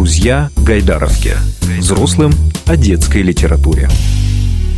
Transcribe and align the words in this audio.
Друзья 0.00 0.48
Гайдаровки. 0.66 1.32
Взрослым 1.78 2.30
о 2.66 2.74
детской 2.78 3.20
литературе. 3.20 3.86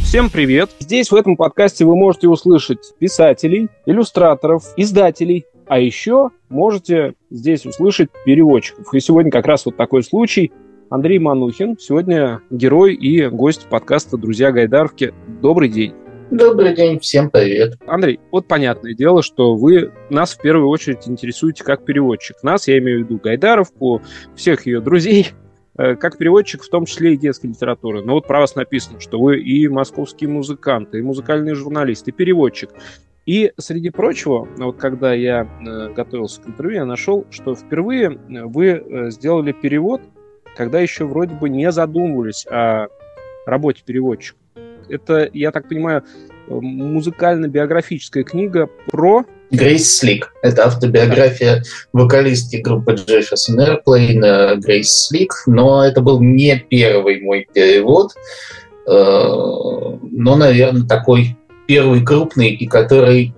Всем 0.02 0.28
привет! 0.28 0.70
Здесь 0.80 1.12
в 1.12 1.14
этом 1.14 1.36
подкасте 1.36 1.84
вы 1.84 1.94
можете 1.94 2.26
услышать 2.26 2.92
писателей, 2.98 3.68
иллюстраторов, 3.86 4.64
издателей, 4.76 5.44
а 5.68 5.78
еще 5.78 6.30
можете 6.48 7.14
здесь 7.30 7.64
услышать 7.64 8.08
переводчиков. 8.26 8.92
И 8.92 8.98
сегодня 8.98 9.30
как 9.30 9.46
раз 9.46 9.64
вот 9.64 9.76
такой 9.76 10.02
случай. 10.02 10.50
Андрей 10.90 11.20
Манухин, 11.20 11.78
сегодня 11.78 12.40
герой 12.50 12.94
и 12.94 13.24
гость 13.28 13.68
подкаста 13.70 14.16
«Друзья 14.16 14.50
Гайдаровки». 14.50 15.14
Добрый 15.40 15.68
день! 15.68 15.94
Добрый 16.32 16.74
день, 16.74 16.98
всем 16.98 17.28
привет. 17.28 17.74
Андрей, 17.86 18.18
вот 18.30 18.48
понятное 18.48 18.94
дело, 18.94 19.22
что 19.22 19.54
вы 19.54 19.92
нас 20.08 20.32
в 20.32 20.40
первую 20.40 20.70
очередь 20.70 21.06
интересуете 21.06 21.62
как 21.62 21.84
переводчик. 21.84 22.42
Нас, 22.42 22.68
я 22.68 22.78
имею 22.78 23.00
в 23.00 23.02
виду 23.04 23.20
Гайдаровку, 23.22 24.00
всех 24.34 24.64
ее 24.64 24.80
друзей, 24.80 25.32
э, 25.76 25.94
как 25.94 26.16
переводчик, 26.16 26.62
в 26.62 26.70
том 26.70 26.86
числе 26.86 27.12
и 27.12 27.16
детской 27.18 27.48
литературы. 27.48 28.02
Но 28.02 28.14
вот 28.14 28.26
про 28.26 28.40
вас 28.40 28.54
написано, 28.54 28.98
что 28.98 29.20
вы 29.20 29.40
и 29.40 29.68
московский 29.68 30.26
музыкант, 30.26 30.94
и 30.94 31.02
музыкальный 31.02 31.52
журналист, 31.52 32.08
и 32.08 32.12
переводчик. 32.12 32.70
И, 33.26 33.52
среди 33.58 33.90
прочего, 33.90 34.48
вот 34.56 34.78
когда 34.78 35.12
я 35.12 35.42
э, 35.42 35.92
готовился 35.92 36.40
к 36.40 36.46
интервью, 36.46 36.78
я 36.78 36.86
нашел, 36.86 37.26
что 37.28 37.54
впервые 37.54 38.08
э, 38.08 38.44
вы 38.44 39.10
сделали 39.10 39.52
перевод, 39.52 40.00
когда 40.56 40.80
еще 40.80 41.04
вроде 41.04 41.34
бы 41.34 41.50
не 41.50 41.70
задумывались 41.70 42.46
о 42.46 42.86
работе 43.44 43.82
переводчика. 43.84 44.38
Это, 44.88 45.28
я 45.32 45.50
так 45.52 45.68
понимаю, 45.68 46.04
музыкально-биографическая 46.48 48.24
книга 48.24 48.68
про... 48.90 49.24
Грейс 49.50 49.98
Слик. 49.98 50.32
Это 50.42 50.66
автобиография 50.66 51.62
вокалистки 51.92 52.56
группы 52.56 52.94
Jefferson 52.94 53.58
Airplane 53.58 54.56
Грейс 54.56 55.08
Слик, 55.08 55.34
но 55.46 55.84
это 55.84 56.00
был 56.00 56.20
не 56.22 56.56
первый 56.56 57.20
мой 57.20 57.46
перевод, 57.52 58.12
э, 58.86 58.90
но, 58.90 60.36
наверное, 60.36 60.86
такой 60.86 61.36
первый 61.66 62.02
крупный, 62.02 62.50
и 62.50 62.66
который 62.66 63.34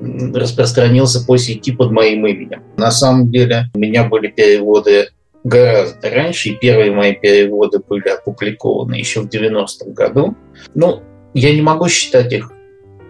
распространился 0.00 1.24
по 1.24 1.36
сети 1.36 1.72
под 1.72 1.90
моим 1.90 2.26
именем. 2.26 2.62
На 2.76 2.90
самом 2.90 3.30
деле 3.30 3.66
у 3.74 3.78
меня 3.78 4.04
были 4.04 4.28
переводы 4.28 5.08
гораздо 5.44 6.10
раньше, 6.10 6.50
и 6.50 6.56
первые 6.56 6.90
мои 6.90 7.14
переводы 7.14 7.80
были 7.86 8.08
опубликованы 8.08 8.94
еще 8.94 9.20
в 9.20 9.28
90-м 9.28 9.92
году. 9.92 10.36
Ну, 10.74 11.02
я 11.34 11.54
не 11.54 11.62
могу 11.62 11.88
считать 11.88 12.32
их 12.32 12.52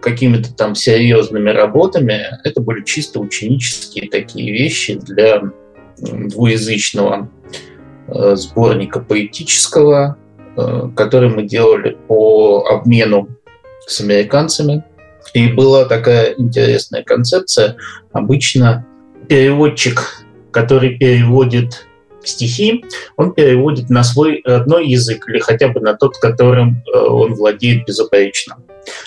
какими-то 0.01 0.53
там 0.53 0.75
серьезными 0.75 1.49
работами. 1.49 2.39
Это 2.43 2.61
были 2.61 2.83
чисто 2.83 3.19
ученические 3.19 4.09
такие 4.09 4.51
вещи 4.51 4.95
для 4.95 5.41
двуязычного 5.97 7.29
э, 8.07 8.35
сборника 8.35 8.99
поэтического, 8.99 10.17
э, 10.57 10.89
который 10.95 11.29
мы 11.29 11.43
делали 11.43 11.97
по 12.07 12.65
обмену 12.67 13.29
с 13.87 14.01
американцами. 14.01 14.83
И 15.33 15.47
была 15.47 15.85
такая 15.85 16.33
интересная 16.37 17.03
концепция. 17.03 17.77
Обычно 18.11 18.85
переводчик, 19.29 20.25
который 20.51 20.97
переводит 20.97 21.85
стихи, 22.23 22.85
он 23.17 23.33
переводит 23.33 23.89
на 23.89 24.03
свой 24.03 24.41
родной 24.45 24.87
язык 24.87 25.27
или 25.27 25.39
хотя 25.39 25.69
бы 25.69 25.79
на 25.79 25.93
тот, 25.93 26.17
которым 26.17 26.83
э, 26.93 26.97
он 26.97 27.33
владеет 27.33 27.85
безупречно. 27.85 28.57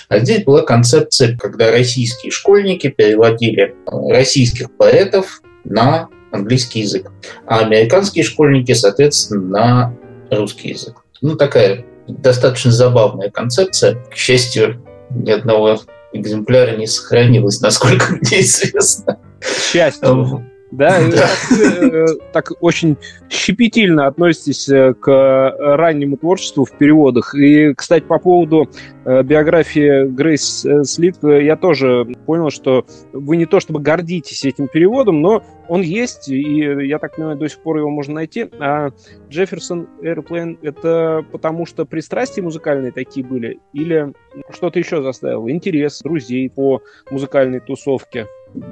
А 0.07 0.19
здесь 0.19 0.43
была 0.43 0.61
концепция, 0.61 1.37
когда 1.37 1.71
российские 1.71 2.31
школьники 2.31 2.87
переводили 2.87 3.75
э, 3.85 4.11
российских 4.11 4.71
поэтов 4.75 5.41
на 5.63 6.09
английский 6.31 6.81
язык, 6.81 7.11
а 7.47 7.59
американские 7.59 8.23
школьники, 8.23 8.73
соответственно, 8.73 9.95
на 10.29 10.37
русский 10.37 10.69
язык. 10.69 10.95
Ну, 11.21 11.35
такая 11.35 11.85
достаточно 12.07 12.71
забавная 12.71 13.29
концепция. 13.31 13.95
К 14.11 14.15
счастью, 14.15 14.81
ни 15.09 15.31
одного 15.31 15.79
экземпляра 16.13 16.75
не 16.75 16.87
сохранилось, 16.87 17.61
насколько 17.61 18.13
мне 18.21 18.41
известно. 18.41 19.19
К 19.39 19.45
счастью 19.45 20.43
да, 20.71 20.99
э, 20.99 22.05
так 22.33 22.51
очень 22.59 22.97
щепетильно 23.29 24.07
относитесь 24.07 24.67
э, 24.67 24.93
к 24.93 25.55
раннему 25.59 26.17
творчеству 26.17 26.65
в 26.65 26.71
переводах. 26.71 27.35
И, 27.35 27.73
кстати, 27.75 28.03
по 28.03 28.17
поводу 28.17 28.69
э, 29.05 29.21
биографии 29.23 30.07
Грейс 30.07 30.65
Слит, 30.83 31.17
я 31.21 31.55
тоже 31.55 32.05
понял, 32.25 32.49
что 32.49 32.85
вы 33.13 33.37
не 33.37 33.45
то 33.45 33.59
чтобы 33.59 33.79
гордитесь 33.79 34.43
этим 34.43 34.67
переводом, 34.67 35.21
но 35.21 35.43
он 35.67 35.81
есть, 35.81 36.29
и 36.29 36.87
я 36.87 36.99
так 36.99 37.15
понимаю, 37.15 37.37
до 37.37 37.47
сих 37.47 37.59
пор 37.59 37.77
его 37.77 37.89
можно 37.89 38.15
найти. 38.15 38.49
А 38.59 38.89
Джефферсон 39.29 39.87
Airplane— 40.01 40.57
это 40.61 41.23
потому 41.31 41.65
что 41.65 41.85
пристрастия 41.85 42.41
музыкальные 42.41 42.91
такие 42.91 43.25
были? 43.25 43.59
Или 43.73 44.13
что-то 44.51 44.79
еще 44.79 45.01
заставило? 45.01 45.49
Интерес 45.49 46.01
друзей 46.01 46.49
по 46.49 46.81
музыкальной 47.09 47.59
тусовке? 47.59 48.25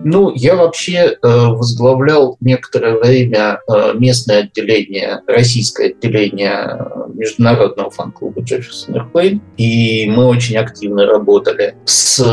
Ну, 0.04 0.32
я 0.36 0.56
вообще 0.56 0.96
э, 0.96 1.18
возглавлял 1.22 2.38
некоторое 2.40 2.98
время 3.00 3.60
э, 3.68 3.94
местное 3.96 4.44
отделение, 4.44 5.22
российское 5.28 5.88
отделение 5.90 6.80
э, 6.80 7.10
международного 7.14 7.90
фан-клуба 7.90 8.42
Jefferson 8.42 8.96
Airplane, 8.96 9.40
и 9.58 10.10
мы 10.10 10.26
очень 10.26 10.58
активно 10.58 11.06
работали 11.06 11.76
с 11.86 12.24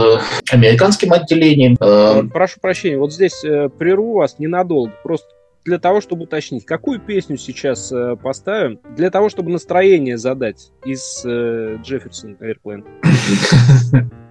американским 0.51 1.13
отделением. 1.13 1.77
Э, 1.81 2.23
Прошу 2.33 2.61
прощения, 2.61 2.99
вот 2.99 3.13
здесь 3.13 3.45
э, 3.45 3.69
прерву 3.69 4.15
вас 4.15 4.39
ненадолго, 4.39 4.93
просто 5.03 5.29
для 5.65 5.79
того, 5.79 6.01
чтобы 6.01 6.25
уточнить, 6.25 6.65
какую 6.65 7.01
песню 7.01 7.37
сейчас 7.37 7.93
э, 7.93 8.17
поставим, 8.23 8.81
для 8.97 9.11
того, 9.11 9.29
чтобы 9.29 9.51
настроение 9.51 10.17
задать 10.17 10.71
из 10.85 11.23
э, 11.25 11.79
Jefferson 11.85 12.37
Airplane? 12.41 12.85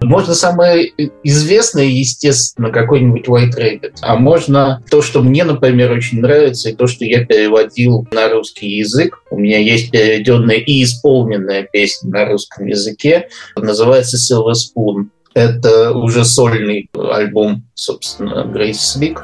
Можно 0.02 0.34
самое 0.34 0.92
известное, 1.22 1.84
естественно, 1.84 2.70
какой-нибудь 2.70 3.28
White 3.28 3.56
Rabbit. 3.56 3.92
А 4.00 4.16
можно 4.16 4.82
то, 4.90 5.02
что 5.02 5.22
мне, 5.22 5.44
например, 5.44 5.92
очень 5.92 6.20
нравится, 6.20 6.70
и 6.70 6.74
то, 6.74 6.86
что 6.86 7.04
я 7.04 7.24
переводил 7.24 8.08
на 8.10 8.28
русский 8.30 8.78
язык. 8.78 9.22
У 9.30 9.38
меня 9.38 9.58
есть 9.58 9.90
переведенная 9.90 10.56
и 10.56 10.82
исполненная 10.82 11.68
песня 11.70 12.10
на 12.10 12.24
русском 12.24 12.66
языке. 12.66 13.28
Называется 13.56 14.16
Silver 14.16 14.54
Spoon. 14.54 15.10
Это 15.34 15.92
уже 15.92 16.24
сольный 16.24 16.90
альбом, 16.94 17.64
собственно, 17.74 18.44
Грейс 18.44 18.80
Слик. 18.80 19.22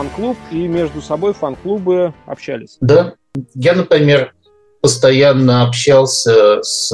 Фан-клуб, 0.00 0.36
и 0.50 0.66
между 0.66 1.02
собой 1.02 1.34
фан-клубы 1.34 2.14
общались? 2.26 2.78
Да. 2.80 3.14
Я, 3.54 3.74
например, 3.74 4.32
постоянно 4.80 5.64
общался 5.64 6.62
с 6.62 6.90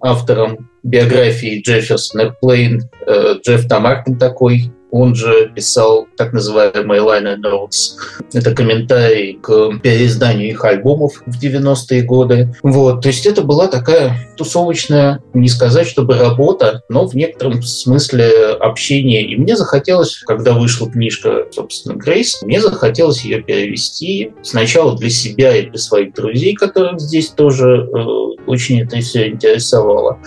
автором 0.00 0.68
биографии 0.82 1.62
Джефферсона 1.62 2.36
Плейн, 2.40 2.82
э, 3.06 3.36
Джефф 3.42 3.66
Тамаркин 3.66 4.18
такой, 4.18 4.70
он 4.90 5.14
же 5.14 5.50
писал 5.54 6.06
так 6.16 6.32
называемые 6.32 7.00
liner 7.00 7.36
notes. 7.36 7.96
Это 8.32 8.54
комментарий 8.54 9.38
к 9.40 9.78
переизданию 9.82 10.48
их 10.48 10.64
альбомов 10.64 11.22
в 11.26 11.42
90-е 11.42 12.02
годы. 12.02 12.54
Вот, 12.62 13.02
то 13.02 13.08
есть 13.08 13.26
это 13.26 13.42
была 13.42 13.68
такая 13.68 14.16
тусовочная, 14.36 15.22
не 15.34 15.48
сказать, 15.48 15.86
чтобы 15.86 16.16
работа, 16.16 16.82
но 16.88 17.06
в 17.06 17.14
некотором 17.14 17.62
смысле 17.62 18.52
общение. 18.60 19.22
И 19.22 19.36
мне 19.36 19.56
захотелось, 19.56 20.22
когда 20.26 20.52
вышла 20.52 20.90
книжка, 20.90 21.46
собственно, 21.50 21.94
Грейс, 21.94 22.40
мне 22.42 22.60
захотелось 22.60 23.24
ее 23.24 23.42
перевести 23.42 24.32
сначала 24.42 24.96
для 24.96 25.10
себя 25.10 25.56
и 25.56 25.68
для 25.68 25.78
своих 25.78 26.14
друзей, 26.14 26.54
которых 26.54 27.00
здесь 27.00 27.28
тоже 27.30 27.88
э, 27.92 28.20
очень 28.46 28.82
это 28.82 28.98
все 29.00 29.28
интересовало. 29.28 30.18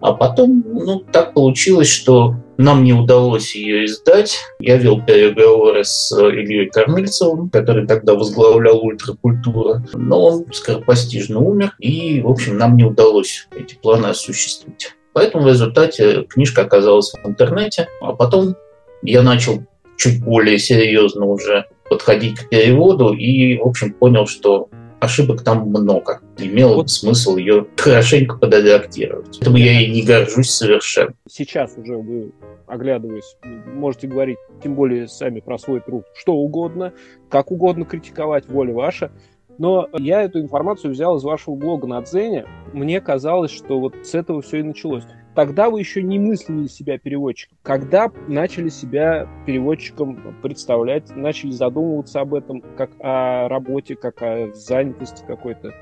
А 0.00 0.12
потом, 0.12 0.62
ну, 0.66 1.00
так 1.00 1.34
получилось, 1.34 1.88
что 1.88 2.36
нам 2.58 2.84
не 2.84 2.92
удалось 2.92 3.54
ее 3.54 3.84
издать. 3.84 4.38
Я 4.58 4.76
вел 4.76 5.02
переговоры 5.02 5.84
с 5.84 6.12
э, 6.16 6.30
Ильей 6.30 6.70
Кормильцевым, 6.70 7.50
который 7.50 7.86
тогда 7.86 8.14
возглавлял 8.14 8.78
ультракультура. 8.82 9.84
Но 9.94 10.26
он 10.26 10.52
скоропостижно 10.52 11.40
умер, 11.40 11.74
и, 11.78 12.20
в 12.20 12.28
общем, 12.28 12.58
нам 12.58 12.76
не 12.76 12.84
удалось 12.84 13.48
эти 13.56 13.74
планы 13.74 14.06
осуществить. 14.06 14.94
Поэтому 15.12 15.44
в 15.44 15.48
результате 15.48 16.24
книжка 16.24 16.62
оказалась 16.62 17.12
в 17.12 17.26
интернете, 17.26 17.88
а 18.00 18.12
потом 18.12 18.54
я 19.02 19.22
начал 19.22 19.62
чуть 19.96 20.22
более 20.22 20.58
серьезно 20.58 21.24
уже 21.26 21.66
подходить 21.88 22.38
к 22.38 22.48
переводу 22.48 23.12
и, 23.12 23.56
в 23.58 23.66
общем, 23.66 23.92
понял, 23.92 24.26
что 24.26 24.68
ошибок 25.00 25.42
там 25.42 25.68
много. 25.68 26.20
Имело 26.38 26.76
вот. 26.76 26.90
смысл 26.90 27.36
ее 27.36 27.66
хорошенько 27.76 28.36
подредактировать. 28.36 29.38
Поэтому 29.38 29.56
я 29.56 29.80
ей 29.80 29.90
не 29.90 30.02
горжусь 30.02 30.50
совершенно. 30.50 31.14
Сейчас 31.28 31.76
уже 31.76 31.96
вы, 31.96 32.32
оглядываясь, 32.66 33.36
можете 33.74 34.08
говорить, 34.08 34.38
тем 34.62 34.74
более 34.74 35.08
сами 35.08 35.40
про 35.40 35.58
свой 35.58 35.80
труд, 35.80 36.04
что 36.14 36.34
угодно, 36.34 36.92
как 37.28 37.50
угодно 37.50 37.84
критиковать, 37.84 38.48
воля 38.48 38.72
ваша. 38.72 39.10
Но 39.58 39.88
я 39.98 40.22
эту 40.22 40.40
информацию 40.40 40.92
взял 40.92 41.16
из 41.16 41.22
вашего 41.22 41.54
блога 41.54 41.86
на 41.86 42.02
Дзене. 42.02 42.46
Мне 42.72 43.00
казалось, 43.00 43.50
что 43.50 43.80
вот 43.80 43.94
с 44.04 44.14
этого 44.14 44.42
все 44.42 44.58
и 44.58 44.62
началось. 44.62 45.04
Тогда 45.36 45.68
вы 45.68 45.80
еще 45.80 46.02
не 46.02 46.18
мыслили 46.18 46.66
себя 46.66 46.98
переводчиком. 46.98 47.58
Когда 47.62 48.10
начали 48.26 48.70
себя 48.70 49.28
переводчиком 49.44 50.34
представлять, 50.42 51.14
начали 51.14 51.50
задумываться 51.50 52.22
об 52.22 52.32
этом, 52.32 52.62
как 52.78 52.90
о 53.00 53.46
работе, 53.46 53.96
как 53.96 54.22
о 54.22 54.50
занятости 54.54 55.22
какой-то. 55.26 55.74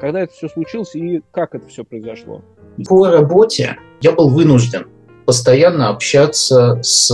Когда 0.00 0.20
это 0.20 0.32
все 0.32 0.48
случилось 0.48 0.94
и 0.94 1.22
как 1.30 1.54
это 1.54 1.68
все 1.68 1.84
произошло? 1.84 2.42
По 2.88 3.08
работе 3.08 3.76
я 4.00 4.12
был 4.12 4.30
вынужден 4.30 4.86
постоянно 5.26 5.90
общаться 5.90 6.78
с 6.82 7.12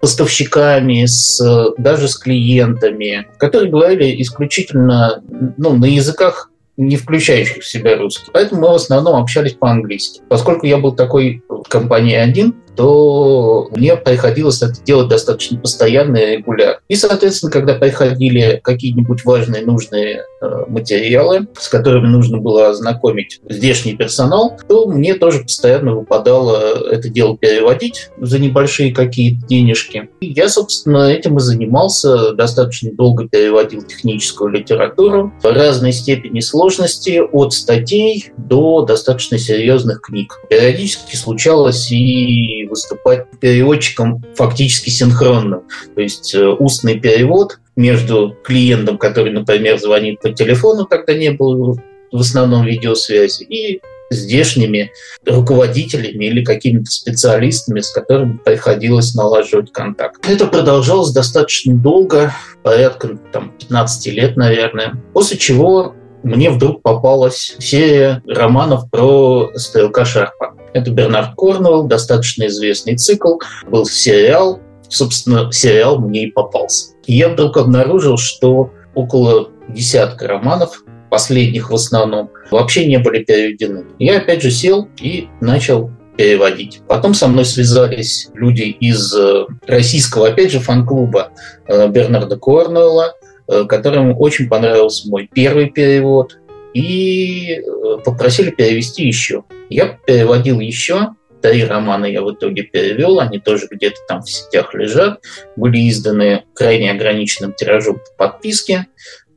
поставщиками, 0.00 1.04
с, 1.06 1.40
даже 1.78 2.08
с 2.08 2.18
клиентами, 2.18 3.28
которые 3.38 3.70
говорили 3.70 4.20
исключительно 4.20 5.22
ну, 5.56 5.76
на 5.76 5.84
языках 5.84 6.49
не 6.80 6.96
включающих 6.96 7.62
в 7.62 7.66
себя 7.66 7.96
русский. 7.96 8.30
Поэтому 8.32 8.62
мы 8.62 8.68
в 8.68 8.74
основном 8.74 9.16
общались 9.16 9.52
по-английски. 9.52 10.22
Поскольку 10.28 10.66
я 10.66 10.78
был 10.78 10.92
такой 10.92 11.42
в 11.48 11.64
компании 11.64 12.14
один, 12.14 12.54
то 12.76 13.68
мне 13.74 13.96
приходилось 13.96 14.62
это 14.62 14.82
делать 14.84 15.08
достаточно 15.08 15.58
постоянно 15.58 16.16
и 16.16 16.36
регулярно. 16.36 16.80
И, 16.88 16.96
соответственно, 16.96 17.52
когда 17.52 17.74
приходили 17.74 18.60
какие-нибудь 18.62 19.24
важные, 19.24 19.64
нужные 19.64 20.24
э, 20.40 20.64
материалы, 20.68 21.46
с 21.58 21.68
которыми 21.68 22.06
нужно 22.06 22.38
было 22.38 22.68
ознакомить 22.68 23.40
здешний 23.48 23.96
персонал, 23.96 24.58
то 24.68 24.86
мне 24.86 25.14
тоже 25.14 25.40
постоянно 25.40 25.94
выпадало 25.94 26.88
это 26.90 27.08
дело 27.08 27.36
переводить 27.36 28.10
за 28.18 28.38
небольшие 28.38 28.92
какие-то 28.92 29.46
денежки. 29.46 30.08
И 30.20 30.32
я, 30.32 30.48
собственно, 30.48 31.10
этим 31.10 31.36
и 31.38 31.40
занимался. 31.40 32.32
Достаточно 32.32 32.92
долго 32.92 33.28
переводил 33.28 33.82
техническую 33.82 34.50
литературу 34.50 35.32
в 35.42 35.44
разной 35.44 35.92
степени 35.92 36.40
сложности, 36.40 37.20
от 37.20 37.52
статей 37.52 38.32
до 38.36 38.82
достаточно 38.82 39.38
серьезных 39.38 40.00
книг. 40.00 40.40
Периодически 40.48 41.16
случалось 41.16 41.90
и 41.90 42.59
выступать 42.66 43.26
переводчиком 43.40 44.24
фактически 44.34 44.90
синхронно. 44.90 45.62
То 45.94 46.00
есть 46.00 46.34
э, 46.34 46.46
устный 46.46 46.98
перевод 46.98 47.58
между 47.76 48.36
клиентом, 48.44 48.98
который, 48.98 49.32
например, 49.32 49.78
звонит 49.78 50.20
по 50.20 50.30
телефону, 50.30 50.86
когда 50.86 51.14
не 51.14 51.30
было 51.30 51.76
в 52.12 52.20
основном 52.20 52.64
видеосвязи, 52.64 53.44
и 53.44 53.80
здешними 54.10 54.90
руководителями 55.24 56.24
или 56.24 56.44
какими-то 56.44 56.90
специалистами, 56.90 57.80
с 57.80 57.90
которыми 57.90 58.38
приходилось 58.44 59.14
налаживать 59.14 59.72
контакт. 59.72 60.28
Это 60.28 60.46
продолжалось 60.46 61.12
достаточно 61.12 61.74
долго, 61.74 62.34
порядка 62.62 63.18
там, 63.32 63.52
15 63.58 64.06
лет, 64.12 64.36
наверное, 64.36 64.94
после 65.12 65.38
чего 65.38 65.94
мне 66.22 66.50
вдруг 66.50 66.82
попалась 66.82 67.56
серия 67.58 68.22
романов 68.26 68.90
про 68.90 69.50
стрелка 69.54 70.04
Шарпа. 70.04 70.54
Это 70.72 70.90
Бернард 70.90 71.34
Корнуэлл, 71.36 71.84
достаточно 71.84 72.46
известный 72.46 72.96
цикл. 72.96 73.38
Был 73.68 73.86
сериал, 73.86 74.60
собственно, 74.88 75.50
сериал 75.52 75.98
мне 75.98 76.24
и 76.24 76.30
попался. 76.30 76.94
И 77.06 77.16
я 77.16 77.28
вдруг 77.28 77.56
обнаружил, 77.56 78.16
что 78.16 78.70
около 78.94 79.50
десятка 79.68 80.28
романов, 80.28 80.84
последних 81.10 81.70
в 81.70 81.74
основном, 81.74 82.30
вообще 82.50 82.86
не 82.86 82.98
были 82.98 83.24
переведены. 83.24 83.84
Я 83.98 84.18
опять 84.18 84.42
же 84.42 84.50
сел 84.50 84.88
и 85.00 85.28
начал 85.40 85.90
переводить. 86.16 86.82
Потом 86.86 87.14
со 87.14 87.28
мной 87.28 87.44
связались 87.44 88.28
люди 88.34 88.62
из 88.62 89.14
э, 89.16 89.46
российского, 89.66 90.28
опять 90.28 90.52
же, 90.52 90.60
фан-клуба 90.60 91.30
э, 91.66 91.88
Бернарда 91.88 92.36
Корнуэлла, 92.36 93.14
э, 93.48 93.64
которым 93.64 94.14
очень 94.20 94.48
понравился 94.48 95.08
мой 95.08 95.30
первый 95.32 95.70
перевод 95.70 96.38
и 96.74 97.62
попросили 98.04 98.50
перевести 98.50 99.06
еще. 99.06 99.44
Я 99.70 99.98
переводил 100.06 100.60
еще, 100.60 101.14
три 101.40 101.64
романа 101.64 102.04
я 102.04 102.22
в 102.22 102.32
итоге 102.32 102.62
перевел, 102.62 103.20
они 103.20 103.38
тоже 103.38 103.66
где-то 103.70 103.96
там 104.06 104.22
в 104.22 104.30
сетях 104.30 104.74
лежат, 104.74 105.20
были 105.56 105.88
изданы 105.88 106.44
крайне 106.54 106.90
ограниченным 106.90 107.54
тиражом 107.54 108.00
по 108.16 108.28
подписке, 108.28 108.86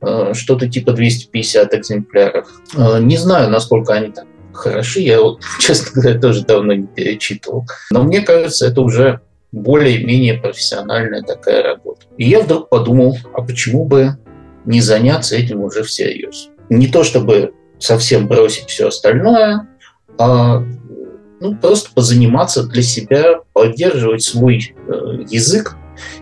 э, 0.02 0.34
что-то 0.34 0.70
типа 0.70 0.92
250 0.92 1.74
экземпляров. 1.74 2.50
Э, 2.76 3.00
не 3.00 3.18
знаю, 3.18 3.50
насколько 3.50 3.94
они 3.94 4.12
там 4.12 4.28
хороши, 4.54 5.00
я, 5.02 5.22
вот, 5.22 5.42
честно 5.60 6.02
говоря, 6.02 6.20
тоже 6.20 6.44
давно 6.44 6.74
не 6.74 6.88
перечитывал. 6.88 7.66
Но 7.92 8.04
мне 8.04 8.22
кажется, 8.22 8.68
это 8.68 8.82
уже 8.82 9.22
более-менее 9.52 10.36
профессиональная 10.36 11.22
такая 11.22 11.64
работа. 11.64 12.02
И 12.18 12.28
я 12.28 12.42
вдруг 12.42 12.70
подумал, 12.70 13.18
а 13.34 13.44
почему 13.44 13.86
бы 13.86 14.18
не 14.66 14.82
заняться 14.82 15.36
этим 15.36 15.62
уже 15.62 15.84
всерьез? 15.84 16.50
не 16.70 16.88
то 16.88 17.04
чтобы 17.04 17.54
совсем 17.80 18.28
бросить 18.28 18.70
все 18.70 18.88
остальное, 18.88 19.68
а 20.18 20.64
ну, 21.40 21.56
просто 21.56 21.90
позаниматься 21.94 22.64
для 22.64 22.82
себя, 22.82 23.42
поддерживать 23.54 24.24
свой 24.24 24.76
э, 24.88 24.92
язык 25.30 25.76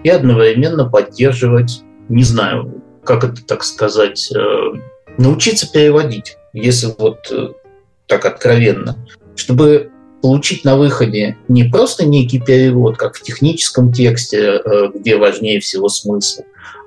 и 0.03 0.09
одновременно 0.09 0.89
поддерживать, 0.89 1.83
не 2.09 2.23
знаю, 2.23 2.81
как 3.03 3.23
это 3.23 3.45
так 3.45 3.63
сказать, 3.63 4.31
э, 4.31 4.39
научиться 5.17 5.71
переводить, 5.71 6.37
если 6.53 6.87
вот 6.97 7.31
э, 7.31 7.49
так 8.07 8.25
откровенно, 8.25 8.97
чтобы 9.35 9.91
получить 10.21 10.63
на 10.65 10.77
выходе 10.77 11.37
не 11.47 11.63
просто 11.63 12.05
некий 12.05 12.39
перевод, 12.39 12.97
как 12.97 13.15
в 13.15 13.21
техническом 13.21 13.91
тексте, 13.91 14.61
э, 14.63 14.91
где 14.93 15.17
важнее 15.17 15.59
всего 15.59 15.89
смысл, 15.89 16.43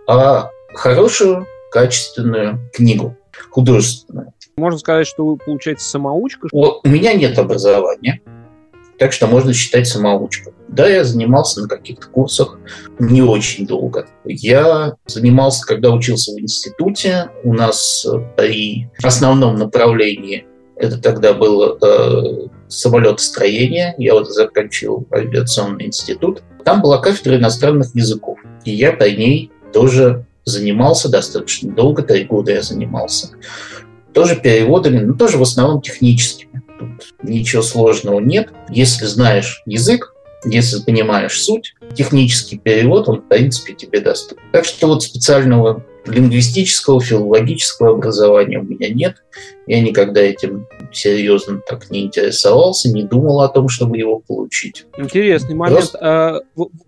а 0.06 0.50
хорошую, 0.74 1.46
качественную 1.70 2.70
книгу 2.72 3.16
художественное. 3.50 4.32
Можно 4.56 4.78
сказать, 4.78 5.06
что 5.06 5.26
вы, 5.26 5.36
получаете 5.36 5.82
самоучка? 5.82 6.48
У 6.52 6.88
меня 6.88 7.14
нет 7.14 7.38
образования, 7.38 8.20
так 8.98 9.12
что 9.12 9.26
можно 9.26 9.52
считать 9.52 9.86
самоучкой. 9.86 10.52
Да, 10.68 10.88
я 10.88 11.04
занимался 11.04 11.62
на 11.62 11.68
каких-то 11.68 12.06
курсах 12.08 12.58
не 12.98 13.22
очень 13.22 13.66
долго. 13.66 14.06
Я 14.24 14.96
занимался, 15.06 15.66
когда 15.66 15.90
учился 15.90 16.32
в 16.32 16.40
институте. 16.40 17.30
У 17.42 17.52
нас 17.52 18.06
при 18.36 18.88
основном 19.02 19.56
направлении 19.56 20.46
это 20.76 20.98
тогда 20.98 21.32
было 21.32 21.78
э, 21.80 22.48
самолетостроение. 22.68 23.94
Я 23.98 24.14
вот 24.14 24.28
заканчивал 24.28 25.06
авиационный 25.12 25.86
институт. 25.86 26.42
Там 26.64 26.82
была 26.82 26.98
кафедра 26.98 27.36
иностранных 27.36 27.94
языков. 27.94 28.38
И 28.64 28.72
я 28.72 28.92
по 28.92 29.04
ней 29.04 29.52
тоже 29.72 30.26
занимался 30.44 31.10
достаточно 31.10 31.72
долго, 31.72 32.02
три 32.02 32.24
года 32.24 32.52
я 32.52 32.62
занимался. 32.62 33.28
Тоже 34.14 34.36
переводами, 34.36 35.00
но 35.00 35.14
тоже 35.14 35.38
в 35.38 35.42
основном 35.42 35.82
техническими. 35.82 36.62
Тут 36.78 37.14
ничего 37.22 37.62
сложного 37.62 38.20
нет. 38.20 38.50
Если 38.70 39.06
знаешь 39.06 39.62
язык, 39.66 40.14
если 40.44 40.80
понимаешь 40.82 41.42
суть, 41.42 41.74
технический 41.94 42.58
перевод, 42.58 43.08
он, 43.08 43.22
в 43.22 43.28
принципе, 43.28 43.74
тебе 43.74 44.00
доступен. 44.00 44.42
Так 44.52 44.64
что 44.64 44.86
вот 44.86 45.02
специального 45.02 45.84
лингвистического, 46.06 47.00
филологического 47.00 47.92
образования 47.92 48.58
у 48.58 48.64
меня 48.64 48.92
нет. 48.92 49.16
Я 49.66 49.80
никогда 49.80 50.20
этим 50.20 50.66
серьезно 50.92 51.60
так 51.66 51.90
не 51.90 52.04
интересовался, 52.04 52.92
не 52.92 53.02
думал 53.02 53.40
о 53.40 53.48
том, 53.48 53.68
чтобы 53.68 53.96
его 53.96 54.20
получить. 54.20 54.86
Интересный 54.98 55.54
момент. 55.54 55.78
Просто, 55.78 55.98
а, 56.00 56.40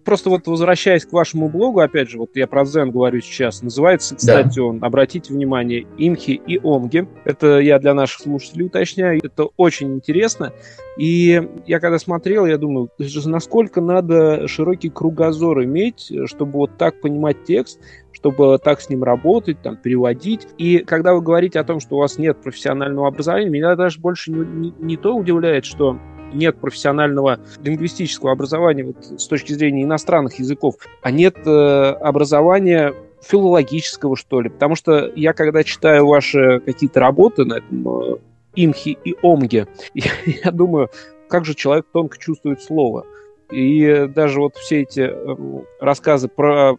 просто 0.04 0.30
вот 0.30 0.46
возвращаясь 0.46 1.06
к 1.06 1.12
вашему 1.12 1.48
блогу, 1.48 1.80
опять 1.80 2.10
же, 2.10 2.18
вот 2.18 2.30
я 2.34 2.46
про 2.46 2.62
Zen 2.62 2.90
говорю 2.90 3.20
сейчас, 3.20 3.62
называется, 3.62 4.14
кстати, 4.14 4.56
да. 4.56 4.62
он, 4.62 4.84
обратите 4.84 5.32
внимание, 5.32 5.86
Имхи 5.96 6.40
и 6.46 6.58
Омги. 6.62 7.08
Это 7.24 7.58
я 7.58 7.78
для 7.78 7.94
наших 7.94 8.20
слушателей 8.20 8.66
уточняю. 8.66 9.20
Это 9.24 9.48
очень 9.56 9.94
интересно. 9.94 10.52
И 10.96 11.42
я 11.66 11.80
когда 11.80 11.98
смотрел, 11.98 12.46
я 12.46 12.58
думаю, 12.58 12.90
насколько 13.26 13.80
надо 13.80 14.48
широкий 14.48 14.88
кругозор 14.88 15.62
иметь, 15.64 16.10
чтобы 16.26 16.52
вот 16.52 16.78
так 16.78 17.00
понимать 17.00 17.44
текст, 17.44 17.80
чтобы 18.12 18.58
так 18.58 18.80
с 18.80 18.88
ним 18.88 19.04
работать, 19.04 19.60
там, 19.62 19.76
переводить. 19.76 20.48
И 20.56 20.78
когда 20.78 21.12
вы 21.12 21.20
говорите 21.20 21.60
о 21.60 21.64
том, 21.64 21.80
что 21.80 21.96
у 21.96 21.98
вас 21.98 22.18
нет 22.18 22.40
профессионального 22.42 23.08
образования, 23.08 23.50
меня 23.50 23.76
даже 23.76 24.00
больше 24.00 24.32
не, 24.32 24.44
не, 24.44 24.74
не 24.78 24.96
то 24.96 25.14
удивляет, 25.14 25.66
что 25.66 25.98
нет 26.32 26.58
профессионального 26.58 27.40
лингвистического 27.62 28.32
образования 28.32 28.84
вот, 28.84 29.20
с 29.20 29.26
точки 29.28 29.52
зрения 29.52 29.84
иностранных 29.84 30.38
языков, 30.38 30.76
а 31.02 31.10
нет 31.10 31.36
э, 31.46 31.50
образования 31.50 32.94
филологического, 33.22 34.16
что 34.16 34.40
ли. 34.40 34.48
Потому 34.48 34.76
что 34.76 35.10
я, 35.14 35.32
когда 35.32 35.64
читаю 35.64 36.06
ваши 36.06 36.60
какие-то 36.60 37.00
работы 37.00 37.44
на 37.44 37.54
этом 37.54 37.88
э, 37.88 38.16
имхи 38.56 38.98
и 39.04 39.14
омге, 39.22 39.68
я, 39.94 40.10
я 40.44 40.50
думаю, 40.50 40.90
как 41.28 41.44
же 41.44 41.54
человек 41.54 41.86
тонко 41.92 42.18
чувствует 42.18 42.62
слово. 42.62 43.06
И 43.50 44.08
даже 44.14 44.40
вот 44.40 44.56
все 44.56 44.82
эти 44.82 45.00
э, 45.00 45.36
рассказы 45.80 46.28
про 46.28 46.76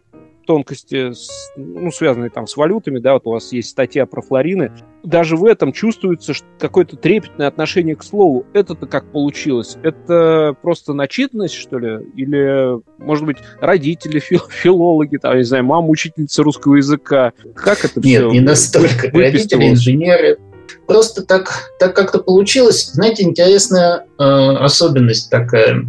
тонкости, 0.48 1.12
ну, 1.56 1.90
связанные 1.90 2.30
там 2.30 2.46
с 2.46 2.56
валютами, 2.56 2.98
да, 3.00 3.12
вот 3.12 3.26
у 3.26 3.32
вас 3.32 3.52
есть 3.52 3.68
статья 3.68 4.06
про 4.06 4.22
флорины, 4.22 4.72
даже 5.04 5.36
в 5.36 5.44
этом 5.44 5.72
чувствуется 5.74 6.32
какое-то 6.58 6.96
трепетное 6.96 7.48
отношение 7.48 7.94
к 7.94 8.02
слову. 8.02 8.46
Это-то 8.54 8.86
как 8.86 9.12
получилось? 9.12 9.76
Это 9.82 10.56
просто 10.62 10.94
начитанность, 10.94 11.52
что 11.52 11.78
ли? 11.78 11.98
Или, 12.16 12.80
может 12.96 13.26
быть, 13.26 13.36
родители, 13.60 14.20
фил 14.20 14.40
филологи, 14.48 15.18
там, 15.18 15.36
не 15.36 15.44
знаю, 15.44 15.64
мама 15.64 15.88
учительница 15.88 16.42
русского 16.42 16.76
языка? 16.76 17.34
Как 17.54 17.84
это 17.84 18.00
Нет, 18.00 18.22
все 18.22 18.30
не 18.30 18.40
настолько. 18.40 19.10
Родители, 19.12 19.68
инженеры. 19.68 20.38
Просто 20.86 21.22
так, 21.22 21.72
так 21.78 21.94
как-то 21.94 22.18
получилось. 22.18 22.90
Знаете, 22.92 23.22
интересная 23.24 24.06
э, 24.18 24.22
особенность 24.22 25.30
такая. 25.30 25.86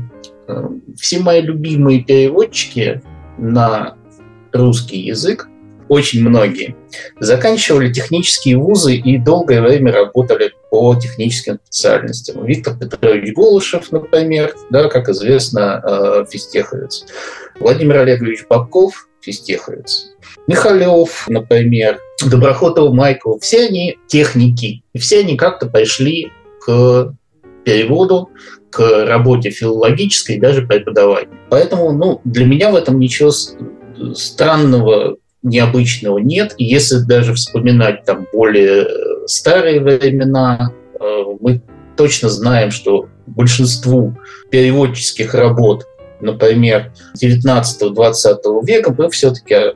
Э, 0.47 0.67
все 0.97 1.19
мои 1.19 1.41
любимые 1.41 2.03
переводчики 2.03 3.01
на 3.37 3.95
русский 4.51 4.99
язык, 4.99 5.47
очень 5.89 6.21
многие, 6.27 6.75
заканчивали 7.19 7.91
технические 7.91 8.57
вузы 8.57 8.95
и 8.95 9.17
долгое 9.17 9.61
время 9.61 9.91
работали 9.91 10.53
по 10.69 10.95
техническим 10.95 11.59
специальностям. 11.63 12.45
Виктор 12.45 12.77
Петрович 12.77 13.33
Голышев, 13.33 13.91
например, 13.91 14.53
да, 14.69 14.87
как 14.87 15.09
известно, 15.09 15.81
э, 15.83 16.25
физтеховец. 16.29 17.05
Владимир 17.59 17.97
Олегович 17.97 18.45
Бабков, 18.47 19.08
физтеховец. 19.29 20.07
Михалев, 20.47 21.25
например, 21.27 21.99
Доброхотов, 22.25 22.93
Майкл, 22.93 23.37
все 23.39 23.67
они 23.67 23.97
техники. 24.07 24.83
И 24.93 24.97
все 24.97 25.19
они 25.19 25.37
как-то 25.37 25.67
пришли 25.67 26.31
к 26.65 27.13
переводу, 27.63 28.29
к 28.71 29.05
работе 29.05 29.51
филологической 29.51 30.35
и 30.35 30.39
даже 30.39 30.65
преподаванию. 30.65 31.37
Поэтому 31.49 31.91
ну, 31.91 32.21
для 32.23 32.45
меня 32.45 32.71
в 32.71 32.75
этом 32.75 32.99
ничего 32.99 33.31
странного, 34.13 35.17
необычного 35.43 36.17
нет. 36.17 36.55
Если 36.57 36.99
даже 37.05 37.33
вспоминать 37.35 38.03
там 38.05 38.27
более 38.33 38.87
старые 39.27 39.79
времена, 39.79 40.73
э, 40.99 41.23
мы 41.39 41.61
точно 41.95 42.29
знаем, 42.29 42.71
что 42.71 43.07
большинству 43.27 44.15
переводческих 44.49 45.33
работ, 45.33 45.85
например, 46.21 46.91
19-20 47.21 48.65
века, 48.65 48.93
мы 48.97 49.09
все-таки 49.09 49.53
э, 49.53 49.73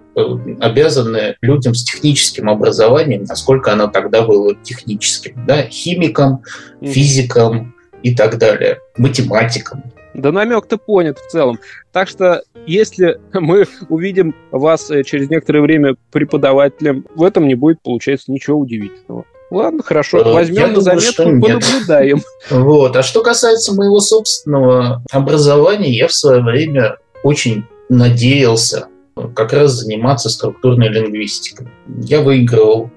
обязаны 0.59 1.35
людям 1.41 1.73
с 1.73 1.83
техническим 1.83 2.49
образованием, 2.49 3.23
насколько 3.23 3.73
оно 3.73 3.87
тогда 3.87 4.21
было 4.23 4.55
техническим, 4.55 5.45
да, 5.45 5.63
химикам, 5.63 6.43
физикам 6.81 7.75
и 8.01 8.15
так 8.15 8.37
далее, 8.37 8.79
математикам. 8.97 9.83
Да 10.13 10.31
намек-то 10.31 10.77
понят 10.77 11.17
в 11.17 11.27
целом. 11.31 11.59
Так 11.91 12.07
что, 12.07 12.43
если 12.67 13.19
мы 13.33 13.65
увидим 13.89 14.35
вас 14.51 14.91
э, 14.91 15.03
через 15.03 15.29
некоторое 15.29 15.61
время 15.61 15.95
преподавателем, 16.11 17.05
в 17.15 17.23
этом 17.23 17.47
не 17.47 17.55
будет, 17.55 17.81
получается, 17.81 18.31
ничего 18.31 18.59
удивительного. 18.59 19.25
Ладно, 19.53 19.83
хорошо, 19.83 20.17
э, 20.17 20.33
возьмем 20.33 20.61
Я 20.61 20.67
на 20.67 20.73
думаю, 20.73 20.99
заметку, 20.99 21.23
понаблюдаем. 21.23 22.21
Вот. 22.49 22.95
А 22.95 23.03
что 23.03 23.21
касается 23.21 23.75
моего 23.75 23.99
собственного 23.99 25.03
образования, 25.11 25.95
я 25.95 26.07
в 26.07 26.13
свое 26.13 26.41
время 26.41 26.97
очень 27.23 27.63
надеялся 27.87 28.87
как 29.35 29.53
раз 29.53 29.73
заниматься 29.73 30.29
структурной 30.29 30.89
лингвистикой. 30.89 31.67
Я 32.01 32.21
выигрывал 32.21 32.89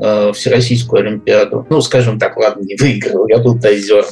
э, 0.00 0.32
Всероссийскую 0.34 1.00
Олимпиаду. 1.00 1.66
Ну, 1.70 1.80
скажем 1.80 2.18
так, 2.18 2.36
ладно, 2.36 2.62
не 2.62 2.76
выиграл, 2.76 3.26
я 3.28 3.38
был 3.38 3.58
призером. 3.58 4.04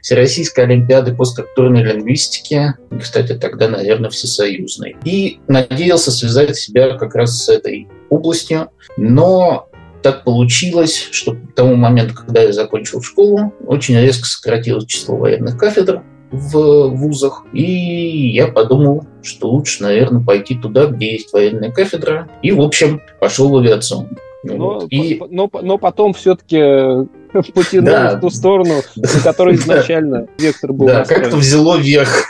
Всероссийской 0.00 0.64
Олимпиады 0.64 1.14
по 1.14 1.26
структурной 1.26 1.82
лингвистике, 1.82 2.76
кстати, 2.98 3.34
тогда, 3.34 3.68
наверное, 3.68 4.08
всесоюзной. 4.08 4.96
И 5.04 5.38
надеялся 5.48 6.10
связать 6.10 6.56
себя 6.56 6.96
как 6.96 7.14
раз 7.14 7.44
с 7.44 7.48
этой 7.50 7.88
областью, 8.08 8.70
но 8.96 9.68
так 10.02 10.24
получилось, 10.24 11.08
что 11.10 11.32
к 11.32 11.54
тому 11.54 11.76
моменту, 11.76 12.14
когда 12.14 12.42
я 12.42 12.52
закончил 12.52 13.02
школу, 13.02 13.52
очень 13.66 13.96
резко 13.96 14.26
сократилось 14.26 14.86
число 14.86 15.16
военных 15.16 15.56
кафедр, 15.56 16.02
в 16.32 16.88
вузах. 16.88 17.44
И 17.52 18.30
я 18.30 18.48
подумал, 18.48 19.06
что 19.22 19.50
лучше, 19.50 19.82
наверное, 19.82 20.24
пойти 20.24 20.54
туда, 20.56 20.86
где 20.86 21.12
есть 21.12 21.32
военная 21.32 21.70
кафедра. 21.70 22.28
И, 22.42 22.52
в 22.52 22.60
общем, 22.60 23.02
пошел 23.20 23.50
в 23.50 23.56
авиационную. 23.58 24.16
Но, 24.42 24.56
вот. 24.56 24.86
и... 24.90 25.22
но, 25.30 25.48
но 25.62 25.78
потом 25.78 26.14
все-таки 26.14 26.56
потянул 27.54 27.86
да. 27.86 28.16
в 28.16 28.20
ту 28.20 28.30
сторону, 28.30 28.80
на 28.96 29.20
которой 29.22 29.54
изначально 29.54 30.26
вектор 30.38 30.72
был 30.72 30.86
Да, 30.86 31.04
как-то 31.04 31.36
взяло 31.36 31.76
вверх 31.76 32.24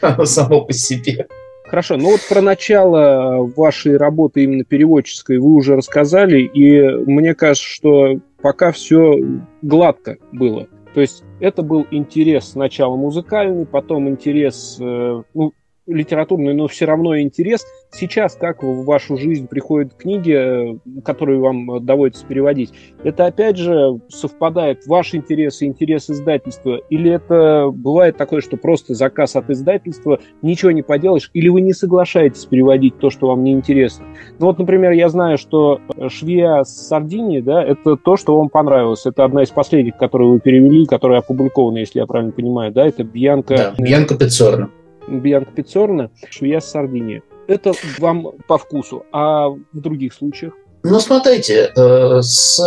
само 0.24 0.62
по 0.62 0.72
себе. 0.72 1.28
Хорошо, 1.72 1.96
ну 1.96 2.10
вот 2.10 2.20
про 2.28 2.42
начало 2.42 3.50
вашей 3.56 3.96
работы 3.96 4.44
именно 4.44 4.62
переводческой 4.62 5.38
вы 5.38 5.54
уже 5.54 5.74
рассказали, 5.74 6.42
и 6.42 6.82
мне 7.06 7.34
кажется, 7.34 7.66
что 7.66 8.20
пока 8.42 8.72
все 8.72 9.14
гладко 9.62 10.18
было. 10.32 10.68
То 10.92 11.00
есть 11.00 11.24
это 11.40 11.62
был 11.62 11.86
интерес 11.90 12.50
сначала 12.50 12.96
музыкальный, 12.96 13.64
потом 13.64 14.06
интерес, 14.10 14.76
э, 14.80 15.22
ну, 15.32 15.54
литературный, 15.86 16.54
но 16.54 16.68
все 16.68 16.84
равно 16.84 17.18
интерес. 17.18 17.64
Сейчас 17.90 18.36
как 18.36 18.62
в 18.62 18.84
вашу 18.84 19.16
жизнь 19.16 19.48
приходят 19.48 19.94
книги, 19.94 20.32
э, 20.32 21.00
которые 21.04 21.40
вам 21.40 21.84
доводится 21.84 22.24
переводить? 22.26 22.72
Это 23.04 23.26
опять 23.26 23.56
же 23.56 24.00
совпадает 24.08 24.86
ваш 24.86 25.14
интерес 25.14 25.62
и 25.62 25.66
интерес 25.66 26.08
издательства? 26.08 26.80
Или 26.90 27.10
это 27.10 27.70
бывает 27.72 28.16
такое, 28.16 28.40
что 28.40 28.56
просто 28.56 28.94
заказ 28.94 29.36
от 29.36 29.50
издательства, 29.50 30.20
ничего 30.40 30.70
не 30.70 30.82
поделаешь, 30.82 31.30
или 31.34 31.48
вы 31.48 31.60
не 31.60 31.72
соглашаетесь 31.72 32.44
переводить 32.46 32.98
то, 32.98 33.10
что 33.10 33.28
вам 33.28 33.42
не 33.42 33.52
интересно? 33.52 34.06
Ну 34.38 34.46
вот, 34.46 34.58
например, 34.58 34.92
я 34.92 35.08
знаю, 35.08 35.38
что 35.38 35.80
«Швея 36.08 36.62
с 36.62 36.88
Сардинии», 36.88 37.40
да, 37.40 37.62
это 37.62 37.96
то, 37.96 38.16
что 38.16 38.36
вам 38.36 38.48
понравилось. 38.48 39.06
Это 39.06 39.24
одна 39.24 39.42
из 39.42 39.50
последних, 39.50 39.96
которую 39.96 40.32
вы 40.32 40.40
перевели, 40.40 40.86
которая 40.86 41.18
опубликована, 41.20 41.78
если 41.78 41.98
я 41.98 42.06
правильно 42.06 42.32
понимаю, 42.32 42.72
да? 42.72 42.86
Это 42.86 43.04
Бьянка... 43.04 43.56
Да, 43.56 43.74
Бьянка 43.78 44.16
Пиццорна. 44.16 44.70
Бьянка 45.08 45.52
Пиццорна, 45.52 46.10
швея 46.30 46.60
с 46.60 46.70
Сардинии. 46.70 47.22
Это 47.46 47.72
вам 47.98 48.32
по 48.46 48.58
вкусу. 48.58 49.04
А 49.12 49.48
в 49.48 49.58
других 49.72 50.14
случаях? 50.14 50.54
Ну, 50.82 50.98
смотрите, 51.00 51.72
э, 51.76 52.22
с 52.22 52.60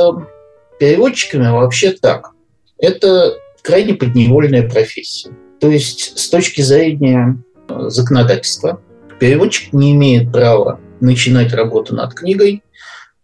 переводчиками 0.80 1.50
вообще 1.50 1.92
так. 1.92 2.32
Это 2.78 3.36
крайне 3.62 3.94
подневольная 3.94 4.70
профессия. 4.70 5.32
То 5.60 5.70
есть 5.70 6.18
с 6.18 6.30
точки 6.30 6.62
зрения 6.62 7.38
э, 7.68 7.90
законодательства 7.90 8.82
переводчик 9.20 9.74
не 9.74 9.92
имеет 9.94 10.32
права 10.32 10.80
начинать 11.00 11.54
работу 11.54 11.96
над 11.96 12.14
книгой 12.14 12.64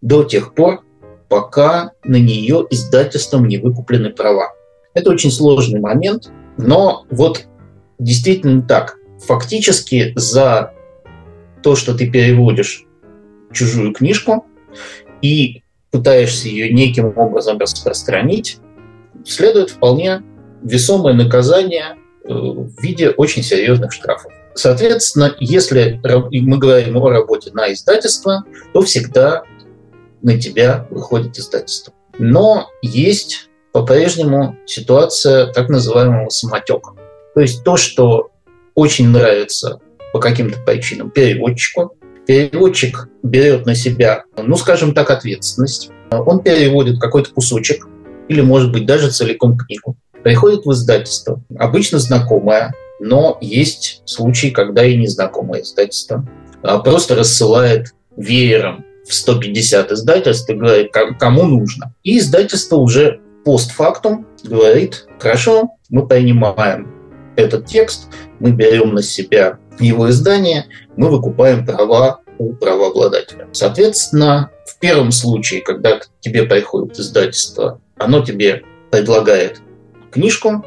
до 0.01 0.24
тех 0.24 0.53
пор, 0.53 0.84
пока 1.30 1.91
на 2.03 2.18
нее 2.18 2.65
издательством 2.70 3.48
не 3.48 3.58
выкуплены 3.58 4.10
права. 4.10 4.53
Это 4.94 5.12
очень 5.12 5.32
сложный 5.32 5.80
момент, 5.80 6.32
но 6.58 7.06
вот 7.10 7.46
действительно 8.00 8.62
так 8.62 8.98
фактически 9.25 10.13
за 10.16 10.74
то, 11.63 11.75
что 11.75 11.94
ты 11.94 12.10
переводишь 12.10 12.86
чужую 13.51 13.94
книжку 13.94 14.46
и 15.22 15.63
пытаешься 15.92 16.48
ее 16.48 16.74
неким 16.74 17.13
образом 17.16 17.58
распространить, 17.60 18.60
следует 19.25 19.70
вполне 19.70 20.24
весомое 20.63 21.13
наказание 21.13 21.98
э, 22.24 22.34
в 22.34 22.82
виде 22.82 23.10
очень 23.10 23.44
серьезных 23.44 23.92
штрафов. 23.92 24.32
Соответственно, 24.54 25.36
если 25.40 26.00
мы 26.32 26.58
говорим 26.58 26.98
о 26.98 27.10
работе 27.10 27.51
на 27.54 27.72
издательство, 27.72 28.44
то 28.74 28.82
всегда 28.82 29.44
на 30.22 30.40
тебя 30.40 30.88
выходит 30.90 31.38
издательство. 31.38 31.94
Но 32.20 32.70
есть 32.82 33.50
по-прежнему 33.72 34.58
ситуация 34.66 35.48
так 35.48 35.70
называемого 35.70 36.30
самотека. 36.30 36.92
То 37.34 37.42
есть 37.42 37.63
то, 37.63 37.78
что 37.78 38.31
очень 38.75 39.10
нравится 39.10 39.80
по 40.13 40.20
каким-то 40.20 40.60
причинам 40.60 41.10
переводчику, 41.10 41.96
переводчик 42.25 43.10
берет 43.24 43.66
на 43.66 43.75
себя, 43.75 44.24
ну, 44.38 44.56
скажем 44.56 44.94
так, 44.94 45.10
ответственность. 45.10 45.90
Он 46.12 46.42
переводит 46.42 47.00
какой-то 47.00 47.32
кусочек 47.32 47.88
или, 48.28 48.42
может 48.42 48.72
быть, 48.72 48.86
даже 48.86 49.12
целиком 49.12 49.58
книгу. 49.58 49.96
Приходит 50.24 50.66
в 50.66 50.72
издательство, 50.72 51.42
обычно 51.58 52.00
знакомое, 52.00 52.74
но 53.00 53.38
есть 53.42 54.04
случаи, 54.06 54.48
когда 54.48 54.86
и 54.86 54.96
незнакомое 54.96 55.62
издательство. 55.62 56.28
А 56.62 56.78
просто 56.80 57.16
рассылает 57.16 57.88
веером 58.16 58.86
в 59.08 59.13
150 59.13 59.92
издательств 59.92 60.50
и 60.50 60.54
говорит, 60.54 60.92
кому 61.20 61.44
нужно. 61.44 61.96
И 62.04 62.20
издательство 62.20 62.75
уже 62.75 63.20
постфактум 63.44 64.28
говорит, 64.44 65.08
хорошо, 65.20 65.72
мы 65.90 66.08
принимаем 66.08 67.00
этот 67.36 67.66
текст, 67.66 68.08
мы 68.40 68.52
берем 68.52 68.94
на 68.94 69.02
себя 69.02 69.58
его 69.80 70.10
издание, 70.10 70.66
мы 70.96 71.10
выкупаем 71.10 71.66
права 71.66 72.22
у 72.38 72.54
правообладателя. 72.54 73.48
Соответственно, 73.52 74.52
в 74.66 74.80
первом 74.80 75.12
случае, 75.12 75.62
когда 75.62 76.00
к 76.00 76.10
тебе 76.20 76.44
приходит 76.44 77.00
издательство, 77.00 77.80
оно 77.98 78.24
тебе 78.24 78.64
предлагает 78.90 79.62
книжку, 80.12 80.66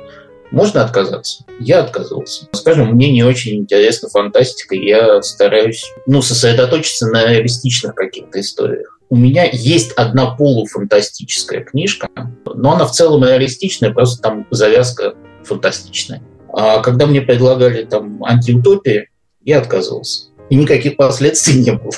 можно 0.50 0.84
отказаться. 0.84 1.44
Я 1.58 1.80
отказывался. 1.80 2.46
Скажем, 2.52 2.92
мне 2.92 3.10
не 3.10 3.24
очень 3.24 3.56
интересна 3.56 4.08
фантастика, 4.08 4.76
я 4.76 5.20
стараюсь 5.22 5.84
ну, 6.06 6.22
сосредоточиться 6.22 7.08
на 7.08 7.26
реалистичных 7.26 7.94
каких-то 7.94 8.40
историях. 8.40 9.00
У 9.10 9.16
меня 9.16 9.48
есть 9.52 9.92
одна 9.92 10.34
полуфантастическая 10.34 11.62
книжка, 11.62 12.08
но 12.46 12.72
она 12.72 12.86
в 12.86 12.92
целом 12.92 13.24
реалистичная, 13.24 13.92
просто 13.92 14.22
там 14.22 14.46
завязка 14.50 15.14
фантастичная. 15.44 16.22
А 16.56 16.80
когда 16.80 17.06
мне 17.06 17.20
предлагали 17.20 17.84
там 17.84 18.22
антиутопии, 18.24 19.08
я 19.44 19.58
отказывался. 19.58 20.28
И 20.50 20.56
никаких 20.56 20.96
последствий 20.96 21.60
не 21.60 21.72
было. 21.72 21.92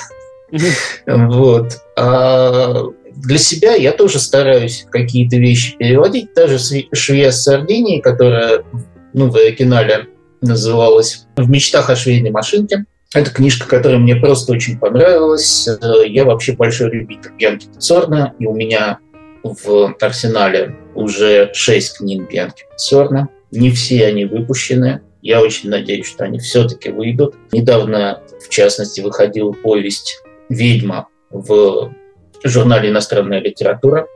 Вот. 1.05 1.73
А 1.95 2.85
для 3.15 3.37
себя 3.37 3.73
я 3.73 3.91
тоже 3.91 4.19
стараюсь 4.19 4.85
какие-то 4.89 5.37
вещи 5.37 5.75
переводить. 5.77 6.33
Даже 6.33 6.57
«Швея 6.93 7.31
с 7.31 7.43
Сардинии», 7.43 7.99
которая 7.99 8.63
ну, 9.13 9.29
в 9.29 9.35
оригинале 9.35 10.07
называлась 10.41 11.27
«В 11.35 11.49
мечтах 11.49 11.89
о 11.89 11.95
швейной 11.95 12.31
машинке». 12.31 12.85
Это 13.13 13.31
книжка, 13.31 13.67
которая 13.67 13.99
мне 13.99 14.15
просто 14.15 14.51
очень 14.51 14.77
понравилась. 14.77 15.67
Я 16.07 16.25
вообще 16.25 16.53
большой 16.53 16.91
любитель 16.91 17.31
Бьянки 17.37 17.67
Пиццорна, 17.67 18.33
и 18.37 18.45
у 18.45 18.53
меня 18.53 18.99
в 19.43 19.95
арсенале 20.01 20.75
уже 20.93 21.51
шесть 21.53 21.97
книг 21.97 22.29
Бьянки 22.29 22.63
Пиццорна. 22.69 23.29
Не 23.51 23.71
все 23.71 24.05
они 24.05 24.25
выпущены. 24.25 25.01
Я 25.21 25.41
очень 25.41 25.69
надеюсь, 25.69 26.05
что 26.05 26.25
они 26.25 26.39
все-таки 26.39 26.89
выйдут. 26.89 27.35
Недавно, 27.51 28.21
в 28.45 28.49
частности, 28.49 29.01
выходила 29.01 29.51
повесть 29.51 30.21
«Ведьма» 30.49 31.07
в 31.29 31.93
журнале 32.43 32.89
«Иностранная 32.89 33.39
литература» 33.39 34.07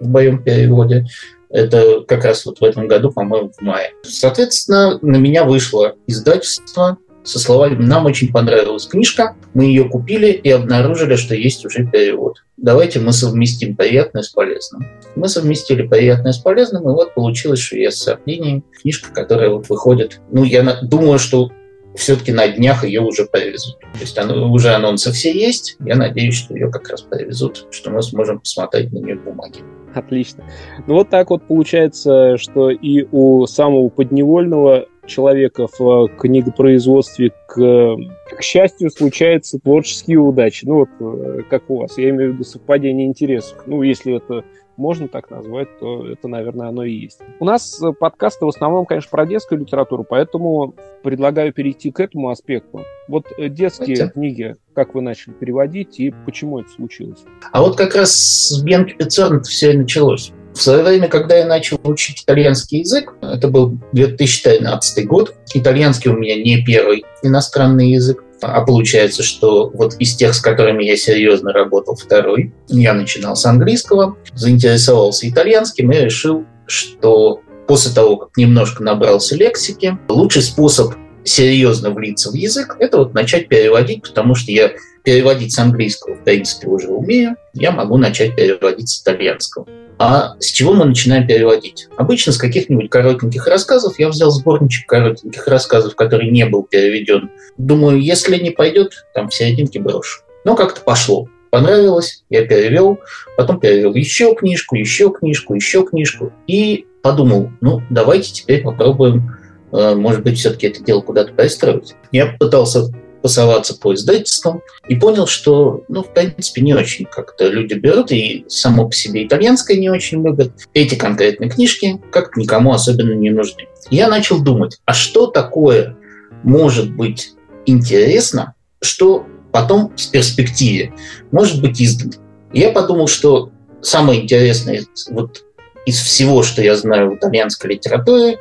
в 0.00 0.08
моем 0.08 0.42
переводе. 0.42 1.06
Это 1.50 2.00
как 2.08 2.24
раз 2.24 2.44
вот 2.46 2.60
в 2.60 2.64
этом 2.64 2.88
году, 2.88 3.12
по-моему, 3.12 3.52
в 3.56 3.60
мае. 3.60 3.92
Соответственно, 4.02 4.98
на 5.02 5.16
меня 5.16 5.44
вышло 5.44 5.94
издательство 6.06 6.98
со 7.24 7.38
словами 7.38 7.82
«Нам 7.82 8.06
очень 8.06 8.32
понравилась 8.32 8.86
книжка, 8.86 9.34
мы 9.54 9.64
ее 9.64 9.88
купили 9.88 10.30
и 10.30 10.50
обнаружили, 10.50 11.16
что 11.16 11.34
есть 11.34 11.64
уже 11.64 11.86
перевод. 11.86 12.44
Давайте 12.56 13.00
мы 13.00 13.12
совместим 13.12 13.74
приятное 13.74 14.22
с 14.22 14.28
полезным». 14.28 14.86
Мы 15.16 15.28
совместили 15.28 15.86
приятное 15.86 16.32
с 16.32 16.38
полезным, 16.38 16.82
и 16.82 16.92
вот 16.92 17.14
получилось 17.14 17.60
«Швея 17.60 17.90
с 17.90 17.98
Сардинией», 17.98 18.62
книжка, 18.82 19.12
которая 19.12 19.50
вот 19.50 19.68
выходит. 19.68 20.20
Ну, 20.30 20.44
я 20.44 20.80
думаю, 20.82 21.18
что 21.18 21.50
все-таки 21.94 22.32
на 22.32 22.48
днях 22.48 22.84
ее 22.84 23.00
уже 23.00 23.24
повезут. 23.24 23.78
То 23.80 24.00
есть 24.00 24.18
оно, 24.18 24.52
уже 24.52 24.74
анонсы 24.74 25.12
все 25.12 25.32
есть. 25.32 25.76
Я 25.84 25.96
надеюсь, 25.96 26.34
что 26.34 26.54
ее 26.54 26.70
как 26.70 26.88
раз 26.88 27.02
повезут, 27.02 27.68
что 27.70 27.90
мы 27.90 28.02
сможем 28.02 28.40
посмотреть 28.40 28.92
на 28.92 28.98
нее 28.98 29.14
бумаги. 29.16 29.60
Отлично. 29.94 30.44
Ну 30.86 30.94
вот 30.94 31.08
так 31.08 31.30
вот 31.30 31.46
получается, 31.46 32.36
что 32.36 32.70
и 32.70 33.06
у 33.12 33.46
самого 33.46 33.88
подневольного 33.88 34.88
человека 35.06 35.66
в 35.78 36.08
книгопроизводстве, 36.18 37.32
к, 37.46 37.96
к 38.36 38.42
счастью, 38.42 38.90
случаются 38.90 39.58
творческие 39.58 40.18
удачи. 40.18 40.64
Ну 40.66 40.74
вот 40.74 40.88
э, 41.00 41.42
как 41.48 41.70
у 41.70 41.80
вас. 41.80 41.98
Я 41.98 42.10
имею 42.10 42.30
в 42.30 42.34
виду 42.34 42.44
совпадение 42.44 43.06
интересов. 43.06 43.58
Ну, 43.66 43.82
если 43.82 44.16
это 44.16 44.44
можно 44.76 45.08
так 45.08 45.30
назвать, 45.30 45.68
то 45.78 46.06
это, 46.06 46.28
наверное, 46.28 46.68
оно 46.68 46.84
и 46.84 46.92
есть. 46.92 47.20
У 47.38 47.44
нас 47.44 47.80
э, 47.82 47.92
подкасты 47.92 48.44
в 48.44 48.48
основном, 48.48 48.86
конечно, 48.86 49.10
про 49.10 49.26
детскую 49.26 49.60
литературу, 49.60 50.04
поэтому 50.08 50.74
предлагаю 51.02 51.52
перейти 51.52 51.90
к 51.90 52.00
этому 52.00 52.30
аспекту. 52.30 52.82
Вот 53.08 53.26
э, 53.36 53.48
детские 53.48 53.96
Хотя... 53.96 54.10
книги, 54.10 54.56
как 54.74 54.94
вы 54.94 55.02
начали 55.02 55.32
переводить 55.32 56.00
и 56.00 56.12
почему 56.24 56.60
это 56.60 56.70
случилось? 56.70 57.24
А 57.52 57.62
вот 57.62 57.76
как 57.76 57.94
раз 57.94 58.12
с 58.12 58.62
Бьянки 58.62 58.94
Пиццерн 58.94 59.42
все 59.42 59.72
и 59.72 59.76
началось. 59.76 60.32
В 60.54 60.62
свое 60.62 60.84
время, 60.84 61.08
когда 61.08 61.36
я 61.36 61.46
начал 61.46 61.80
учить 61.82 62.22
итальянский 62.22 62.80
язык, 62.80 63.14
это 63.20 63.48
был 63.48 63.76
2013 63.92 65.04
год, 65.04 65.34
итальянский 65.52 66.10
у 66.10 66.16
меня 66.16 66.36
не 66.36 66.64
первый 66.64 67.04
иностранный 67.24 67.90
язык, 67.90 68.22
а 68.40 68.60
получается, 68.60 69.24
что 69.24 69.70
вот 69.74 69.94
из 69.98 70.14
тех, 70.14 70.32
с 70.32 70.40
которыми 70.40 70.84
я 70.84 70.96
серьезно 70.96 71.52
работал, 71.52 71.96
второй. 71.96 72.52
Я 72.68 72.94
начинал 72.94 73.34
с 73.34 73.44
английского, 73.46 74.16
заинтересовался 74.32 75.28
итальянским 75.28 75.90
и 75.90 75.96
решил, 75.96 76.44
что 76.66 77.40
после 77.66 77.92
того, 77.92 78.16
как 78.16 78.36
немножко 78.36 78.84
набрался 78.84 79.34
лексики, 79.34 79.98
лучший 80.08 80.42
способ 80.42 80.94
серьезно 81.24 81.90
влиться 81.90 82.30
в 82.30 82.34
язык, 82.34 82.76
это 82.78 82.98
вот 82.98 83.12
начать 83.12 83.48
переводить, 83.48 84.02
потому 84.02 84.36
что 84.36 84.52
я 84.52 84.70
переводить 85.04 85.52
с 85.52 85.58
английского, 85.58 86.16
в 86.16 86.24
принципе, 86.24 86.66
уже 86.66 86.88
умею, 86.88 87.36
я 87.52 87.70
могу 87.70 87.96
начать 87.96 88.34
переводить 88.34 88.88
с 88.88 89.02
итальянского. 89.02 89.66
А 89.98 90.34
с 90.40 90.46
чего 90.46 90.72
мы 90.72 90.86
начинаем 90.86 91.26
переводить? 91.26 91.88
Обычно 91.96 92.32
с 92.32 92.38
каких-нибудь 92.38 92.90
коротеньких 92.90 93.46
рассказов. 93.46 93.98
Я 93.98 94.08
взял 94.08 94.30
сборничек 94.32 94.88
коротеньких 94.88 95.46
рассказов, 95.46 95.94
который 95.94 96.30
не 96.30 96.46
был 96.46 96.64
переведен. 96.64 97.30
Думаю, 97.58 98.00
если 98.00 98.36
не 98.38 98.50
пойдет, 98.50 99.06
там 99.14 99.28
в 99.28 99.34
серединке 99.34 99.78
брошу. 99.78 100.22
Но 100.44 100.56
как-то 100.56 100.80
пошло. 100.80 101.28
Понравилось, 101.50 102.24
я 102.30 102.44
перевел, 102.44 102.98
потом 103.36 103.60
перевел 103.60 103.94
еще 103.94 104.34
книжку, 104.34 104.74
еще 104.74 105.12
книжку, 105.12 105.54
еще 105.54 105.86
книжку. 105.86 106.32
И 106.48 106.86
подумал, 107.02 107.52
ну, 107.60 107.80
давайте 107.90 108.32
теперь 108.32 108.62
попробуем, 108.62 109.36
э, 109.70 109.94
может 109.94 110.24
быть, 110.24 110.38
все-таки 110.38 110.66
это 110.66 110.82
дело 110.82 111.02
куда-то 111.02 111.32
пристроить. 111.32 111.94
Я 112.10 112.34
пытался 112.40 112.90
пасоваться 113.24 113.74
по 113.74 113.94
издательствам 113.94 114.60
и 114.86 114.96
понял, 114.96 115.26
что, 115.26 115.82
ну, 115.88 116.02
в 116.02 116.12
принципе, 116.12 116.60
не 116.60 116.74
очень 116.74 117.06
как-то 117.06 117.48
люди 117.48 117.72
берут, 117.72 118.12
и 118.12 118.44
само 118.48 118.86
по 118.86 118.94
себе 118.94 119.24
итальянское 119.24 119.78
не 119.78 119.88
очень 119.88 120.22
любят. 120.22 120.52
Эти 120.74 120.94
конкретные 120.94 121.48
книжки 121.48 122.02
как 122.12 122.36
никому 122.36 122.74
особенно 122.74 123.14
не 123.14 123.30
нужны. 123.30 123.66
Я 123.88 124.08
начал 124.08 124.44
думать, 124.44 124.76
а 124.84 124.92
что 124.92 125.28
такое 125.28 125.96
может 126.42 126.94
быть 126.94 127.32
интересно, 127.64 128.56
что 128.82 129.24
потом 129.52 129.94
в 129.96 130.10
перспективе 130.10 130.92
может 131.32 131.62
быть 131.62 131.80
издано. 131.80 132.12
я 132.52 132.72
подумал, 132.72 133.08
что 133.08 133.50
самое 133.80 134.22
интересное 134.22 134.84
вот 135.08 135.44
из 135.86 135.98
всего, 135.98 136.42
что 136.42 136.60
я 136.60 136.76
знаю 136.76 137.12
в 137.12 137.14
итальянской 137.16 137.70
литературе, 137.70 138.36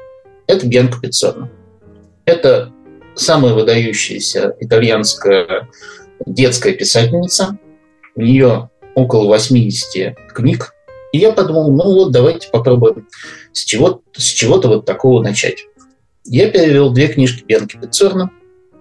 это 0.45 0.67
Бьянко 0.67 0.99
Пиццоно. 0.99 1.49
Это 2.25 2.72
самая 3.15 3.53
выдающаяся 3.53 4.55
итальянская 4.59 5.69
детская 6.25 6.73
писательница. 6.73 7.57
У 8.15 8.21
нее 8.21 8.69
около 8.95 9.27
80 9.27 10.15
книг. 10.33 10.73
И 11.11 11.19
я 11.19 11.31
подумал, 11.31 11.71
ну 11.71 11.83
вот 11.83 12.11
давайте 12.11 12.49
попробуем 12.49 13.07
с, 13.51 13.63
чего, 13.63 14.01
с 14.13 14.25
чего-то 14.25 14.67
вот 14.67 14.85
такого 14.85 15.21
начать. 15.21 15.65
Я 16.25 16.49
перевел 16.49 16.91
две 16.91 17.07
книжки 17.07 17.43
Бенки 17.43 17.77
Пиццерна 17.77 18.31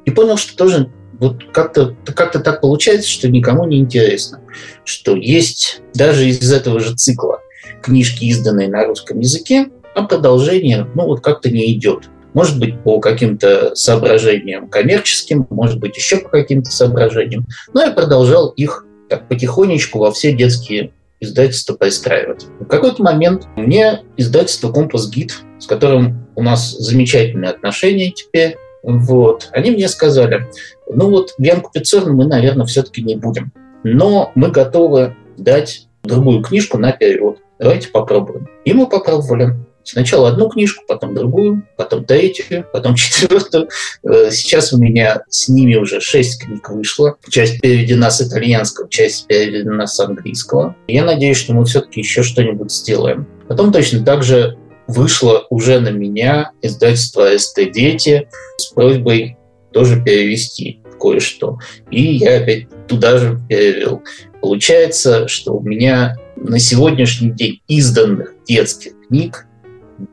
и 0.04 0.10
понял, 0.10 0.36
что 0.36 0.56
тоже 0.56 0.90
вот 1.22 1.44
как-то 1.52 1.96
как 2.14 2.32
так 2.32 2.60
получается, 2.60 3.08
что 3.08 3.28
никому 3.28 3.64
не 3.64 3.78
интересно, 3.78 4.40
что 4.84 5.14
есть 5.14 5.80
даже 5.94 6.26
из 6.26 6.52
этого 6.52 6.80
же 6.80 6.96
цикла 6.96 7.40
книжки, 7.82 8.24
изданные 8.24 8.68
на 8.68 8.84
русском 8.84 9.20
языке, 9.20 9.68
а 9.94 10.04
продолжение, 10.04 10.88
ну 10.94 11.06
вот 11.06 11.20
как-то 11.20 11.50
не 11.50 11.72
идет. 11.74 12.08
Может 12.34 12.58
быть, 12.58 12.80
по 12.82 13.00
каким-то 13.00 13.74
соображениям 13.74 14.68
коммерческим, 14.68 15.46
может 15.50 15.78
быть, 15.78 15.96
еще 15.96 16.18
по 16.18 16.28
каким-то 16.28 16.70
соображениям. 16.70 17.46
Но 17.74 17.82
я 17.82 17.90
продолжал 17.90 18.48
их 18.50 18.86
так 19.08 19.28
потихонечку 19.28 19.98
во 19.98 20.12
все 20.12 20.32
детские 20.32 20.92
издательства 21.20 21.74
пристраивать. 21.74 22.46
В 22.60 22.66
какой-то 22.66 23.02
момент 23.02 23.46
мне 23.56 24.00
издательство 24.16 24.72
«Компас 24.72 25.08
Гид», 25.10 25.38
с 25.58 25.66
которым 25.66 26.26
у 26.34 26.42
нас 26.42 26.72
замечательные 26.72 27.50
отношения 27.50 28.10
теперь, 28.10 28.56
вот, 28.82 29.48
они 29.52 29.70
мне 29.70 29.88
сказали, 29.88 30.48
ну 30.90 31.10
вот 31.10 31.34
Бьянку 31.38 31.70
Пиццерну 31.72 32.14
мы, 32.14 32.26
наверное, 32.26 32.66
все-таки 32.66 33.02
не 33.02 33.16
будем. 33.16 33.52
Но 33.84 34.32
мы 34.34 34.50
готовы 34.50 35.14
дать 35.36 35.86
другую 36.02 36.42
книжку 36.42 36.78
на 36.78 36.92
перевод. 36.92 37.38
Давайте 37.58 37.88
попробуем. 37.88 38.48
И 38.64 38.72
мы 38.72 38.88
попробовали. 38.88 39.54
Сначала 39.84 40.28
одну 40.28 40.48
книжку, 40.48 40.84
потом 40.86 41.14
другую, 41.14 41.66
потом 41.76 42.04
третью, 42.04 42.66
потом 42.72 42.94
четвертую. 42.96 43.68
Э, 44.02 44.30
сейчас 44.30 44.72
у 44.72 44.78
меня 44.78 45.22
с 45.28 45.48
ними 45.48 45.74
уже 45.76 46.00
шесть 46.00 46.42
книг 46.42 46.68
вышло. 46.70 47.16
Часть 47.28 47.60
переведена 47.60 48.10
с 48.10 48.20
итальянского, 48.20 48.88
часть 48.88 49.26
переведена 49.26 49.86
с 49.86 49.98
английского. 50.00 50.76
Я 50.86 51.04
надеюсь, 51.04 51.36
что 51.36 51.54
мы 51.54 51.64
все-таки 51.64 52.00
еще 52.00 52.22
что-нибудь 52.22 52.70
сделаем. 52.70 53.26
Потом 53.48 53.72
точно 53.72 54.04
так 54.04 54.22
же 54.22 54.56
вышло 54.86 55.46
уже 55.50 55.80
на 55.80 55.90
меня 55.90 56.52
издательство 56.62 57.36
«СТ 57.36 57.70
Дети» 57.72 58.28
с 58.56 58.66
просьбой 58.72 59.36
тоже 59.72 60.02
перевести 60.02 60.80
кое-что. 61.00 61.58
И 61.90 62.02
я 62.02 62.38
опять 62.38 62.66
туда 62.86 63.18
же 63.18 63.40
перевел. 63.48 64.02
Получается, 64.40 65.28
что 65.28 65.54
у 65.54 65.62
меня 65.62 66.16
на 66.36 66.58
сегодняшний 66.58 67.30
день 67.30 67.60
изданных 67.68 68.34
детских 68.46 68.92
книг 69.08 69.46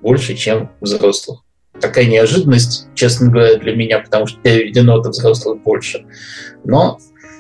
больше, 0.02 0.36
чем 0.36 0.70
взрослых. 0.82 1.42
Такая 1.80 2.06
неожиданность, 2.06 2.88
честно 2.94 3.32
говоря, 3.32 3.58
для 3.58 3.76
меня, 3.76 4.00
потому 4.00 4.28
что 4.28 4.40
переведено 4.42 5.00
от 5.00 5.08
взрослых 5.08 5.62
больше. 5.62 6.06
Но 6.66 7.00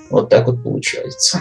вот 0.09 0.29
так 0.29 0.47
вот 0.47 0.63
получается. 0.63 1.39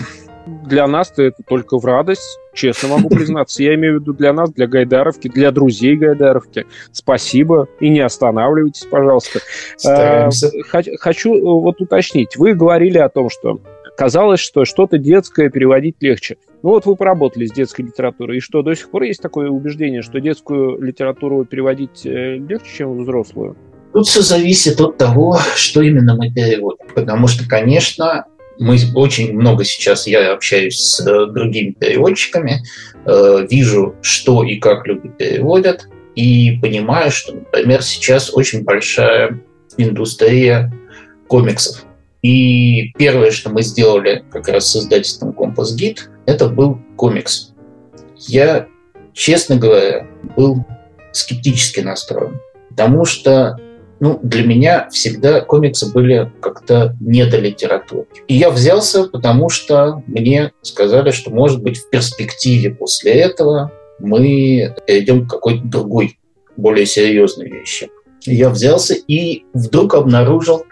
Для 0.64 0.86
нас 0.86 1.12
это 1.16 1.42
только 1.46 1.78
в 1.78 1.84
радость, 1.84 2.38
честно 2.54 2.88
могу 2.88 3.08
признаться. 3.14 3.62
Я 3.62 3.74
имею 3.74 3.98
в 3.98 4.02
виду 4.02 4.14
для 4.14 4.32
нас, 4.32 4.50
для 4.50 4.66
Гайдаровки, 4.66 5.28
для 5.28 5.50
друзей 5.50 5.96
Гайдаровки. 5.96 6.66
Спасибо 6.92 7.68
и 7.80 7.88
не 7.88 8.00
останавливайтесь, 8.00 8.86
пожалуйста. 8.90 9.40
Стараемся. 9.76 10.50
А, 10.72 10.82
хочу 10.98 11.34
э, 11.34 11.40
вот 11.40 11.80
уточнить. 11.80 12.36
Вы 12.36 12.54
говорили 12.54 12.98
о 12.98 13.08
том, 13.08 13.28
что 13.30 13.60
казалось, 13.96 14.40
что 14.40 14.64
что-то 14.64 14.98
детское 14.98 15.50
переводить 15.50 15.96
легче. 16.00 16.36
Ну 16.62 16.70
вот 16.70 16.86
вы 16.86 16.96
поработали 16.96 17.46
с 17.46 17.52
детской 17.52 17.82
литературой, 17.82 18.38
и 18.38 18.40
что, 18.40 18.62
до 18.62 18.74
сих 18.74 18.90
пор 18.90 19.04
есть 19.04 19.22
такое 19.22 19.48
убеждение, 19.48 20.02
что 20.02 20.20
детскую 20.20 20.80
литературу 20.82 21.44
переводить 21.44 22.04
э, 22.04 22.36
легче, 22.36 22.78
чем 22.78 22.98
взрослую? 22.98 23.56
Тут 23.92 24.06
все 24.08 24.22
зависит 24.22 24.80
от 24.80 24.96
того, 24.96 25.38
что 25.54 25.82
именно 25.82 26.16
мы 26.16 26.32
переводим. 26.32 26.86
Потому 26.94 27.28
что, 27.28 27.48
конечно, 27.48 28.26
мы 28.58 28.76
очень 28.94 29.34
много 29.34 29.64
сейчас, 29.64 30.06
я 30.08 30.32
общаюсь 30.32 30.78
с 30.78 31.06
э, 31.06 31.26
другими 31.32 31.70
переводчиками, 31.70 32.62
э, 33.06 33.46
вижу, 33.48 33.94
что 34.02 34.42
и 34.42 34.56
как 34.56 34.86
люди 34.86 35.08
переводят, 35.16 35.88
и 36.16 36.58
понимаю, 36.60 37.12
что, 37.12 37.34
например, 37.34 37.82
сейчас 37.82 38.34
очень 38.34 38.64
большая 38.64 39.40
индустрия 39.76 40.72
комиксов. 41.28 41.84
И 42.22 42.92
первое, 42.98 43.30
что 43.30 43.50
мы 43.50 43.62
сделали 43.62 44.24
как 44.30 44.48
раз 44.48 44.70
с 44.70 44.76
издательством 44.76 45.32
Компас 45.32 45.74
Гид, 45.74 46.10
это 46.26 46.48
был 46.48 46.78
комикс. 46.96 47.52
Я, 48.16 48.66
честно 49.12 49.56
говоря, 49.56 50.06
был 50.36 50.64
скептически 51.12 51.80
настроен, 51.80 52.40
потому 52.70 53.04
что 53.04 53.56
ну, 54.00 54.18
для 54.22 54.44
меня 54.44 54.88
всегда 54.90 55.40
комиксы 55.40 55.92
были 55.92 56.30
как-то 56.40 56.96
не 57.00 57.24
до 57.24 57.38
литературы. 57.38 58.06
И 58.28 58.34
я 58.34 58.50
взялся, 58.50 59.04
потому 59.04 59.48
что 59.48 60.02
мне 60.06 60.52
сказали, 60.62 61.10
что, 61.10 61.30
может 61.30 61.62
быть, 61.62 61.78
в 61.78 61.90
перспективе 61.90 62.74
после 62.74 63.12
этого 63.12 63.72
мы 63.98 64.74
перейдем 64.86 65.26
к 65.26 65.30
какой-то 65.30 65.64
другой, 65.64 66.18
более 66.56 66.86
серьезной 66.86 67.48
вещи 67.48 67.90
я 68.34 68.50
взялся 68.50 68.94
и 68.94 69.44
вдруг 69.52 69.94
обнаружил, 69.94 70.64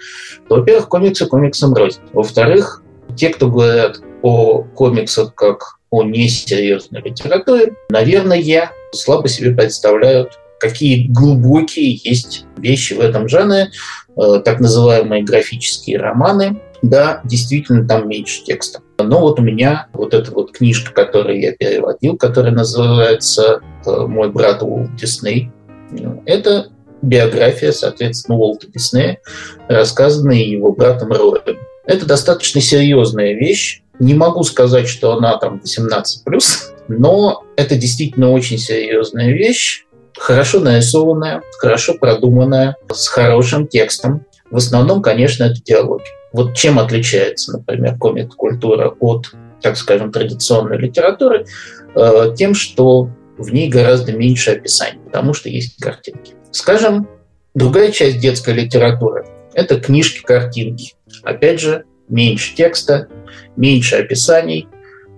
во-первых, 0.48 0.88
комиксы 0.88 1.26
комиксам 1.26 1.74
рознь. 1.74 2.00
Во-вторых, 2.12 2.82
те, 3.16 3.30
кто 3.30 3.50
говорят 3.50 4.00
о 4.22 4.62
комиксах 4.62 5.34
как 5.34 5.78
о 5.90 6.02
несерьезной 6.02 7.02
литературе, 7.02 7.74
наверное, 7.90 8.70
слабо 8.92 9.28
себе 9.28 9.52
представляют, 9.52 10.38
какие 10.58 11.08
глубокие 11.08 12.00
есть 12.02 12.46
вещи 12.56 12.94
в 12.94 13.00
этом 13.00 13.28
жанре, 13.28 13.70
э, 14.16 14.40
так 14.44 14.60
называемые 14.60 15.22
графические 15.22 15.98
романы. 15.98 16.60
Да, 16.82 17.20
действительно, 17.24 17.86
там 17.86 18.08
меньше 18.08 18.44
текста. 18.44 18.80
Но 18.98 19.20
вот 19.20 19.38
у 19.38 19.42
меня 19.42 19.88
вот 19.92 20.14
эта 20.14 20.30
вот 20.30 20.52
книжка, 20.52 20.92
которую 20.92 21.40
я 21.40 21.52
переводил, 21.52 22.16
которая 22.16 22.52
называется 22.52 23.60
э, 23.84 24.06
«Мой 24.06 24.30
брат 24.30 24.62
Уолт 24.62 24.94
Дисней», 24.96 25.50
это 26.24 26.68
биография, 27.06 27.72
соответственно, 27.72 28.38
Уолта 28.38 28.66
Диснея, 28.68 29.18
рассказанная 29.68 30.38
его 30.38 30.72
братом 30.72 31.12
Роем. 31.12 31.58
Это 31.84 32.06
достаточно 32.06 32.60
серьезная 32.60 33.34
вещь. 33.34 33.82
Не 33.98 34.14
могу 34.14 34.42
сказать, 34.42 34.88
что 34.88 35.12
она 35.12 35.38
там 35.38 35.60
18+, 35.64 36.02
но 36.88 37.44
это 37.56 37.76
действительно 37.76 38.32
очень 38.32 38.58
серьезная 38.58 39.32
вещь, 39.32 39.84
хорошо 40.18 40.60
нарисованная, 40.60 41.42
хорошо 41.58 41.94
продуманная, 41.94 42.76
с 42.92 43.08
хорошим 43.08 43.66
текстом. 43.66 44.24
В 44.50 44.56
основном, 44.56 45.02
конечно, 45.02 45.44
это 45.44 45.62
диалоги. 45.62 46.04
Вот 46.32 46.54
чем 46.54 46.78
отличается, 46.78 47.52
например, 47.52 47.96
комик-культура 47.96 48.94
от, 49.00 49.32
так 49.62 49.76
скажем, 49.76 50.12
традиционной 50.12 50.76
литературы? 50.78 51.46
Э, 51.94 52.34
тем, 52.36 52.54
что 52.54 53.08
в 53.38 53.52
ней 53.52 53.68
гораздо 53.68 54.12
меньше 54.12 54.52
описаний, 54.52 55.00
потому 55.04 55.34
что 55.34 55.48
есть 55.48 55.80
картинки. 55.80 56.34
Скажем, 56.56 57.06
другая 57.54 57.92
часть 57.92 58.18
детской 58.18 58.54
литературы– 58.54 59.26
это 59.52 59.78
книжки-картинки. 59.78 60.94
Опять 61.22 61.60
же, 61.60 61.84
меньше 62.08 62.54
текста, 62.54 63.08
меньше 63.56 63.96
описаний, 63.96 64.66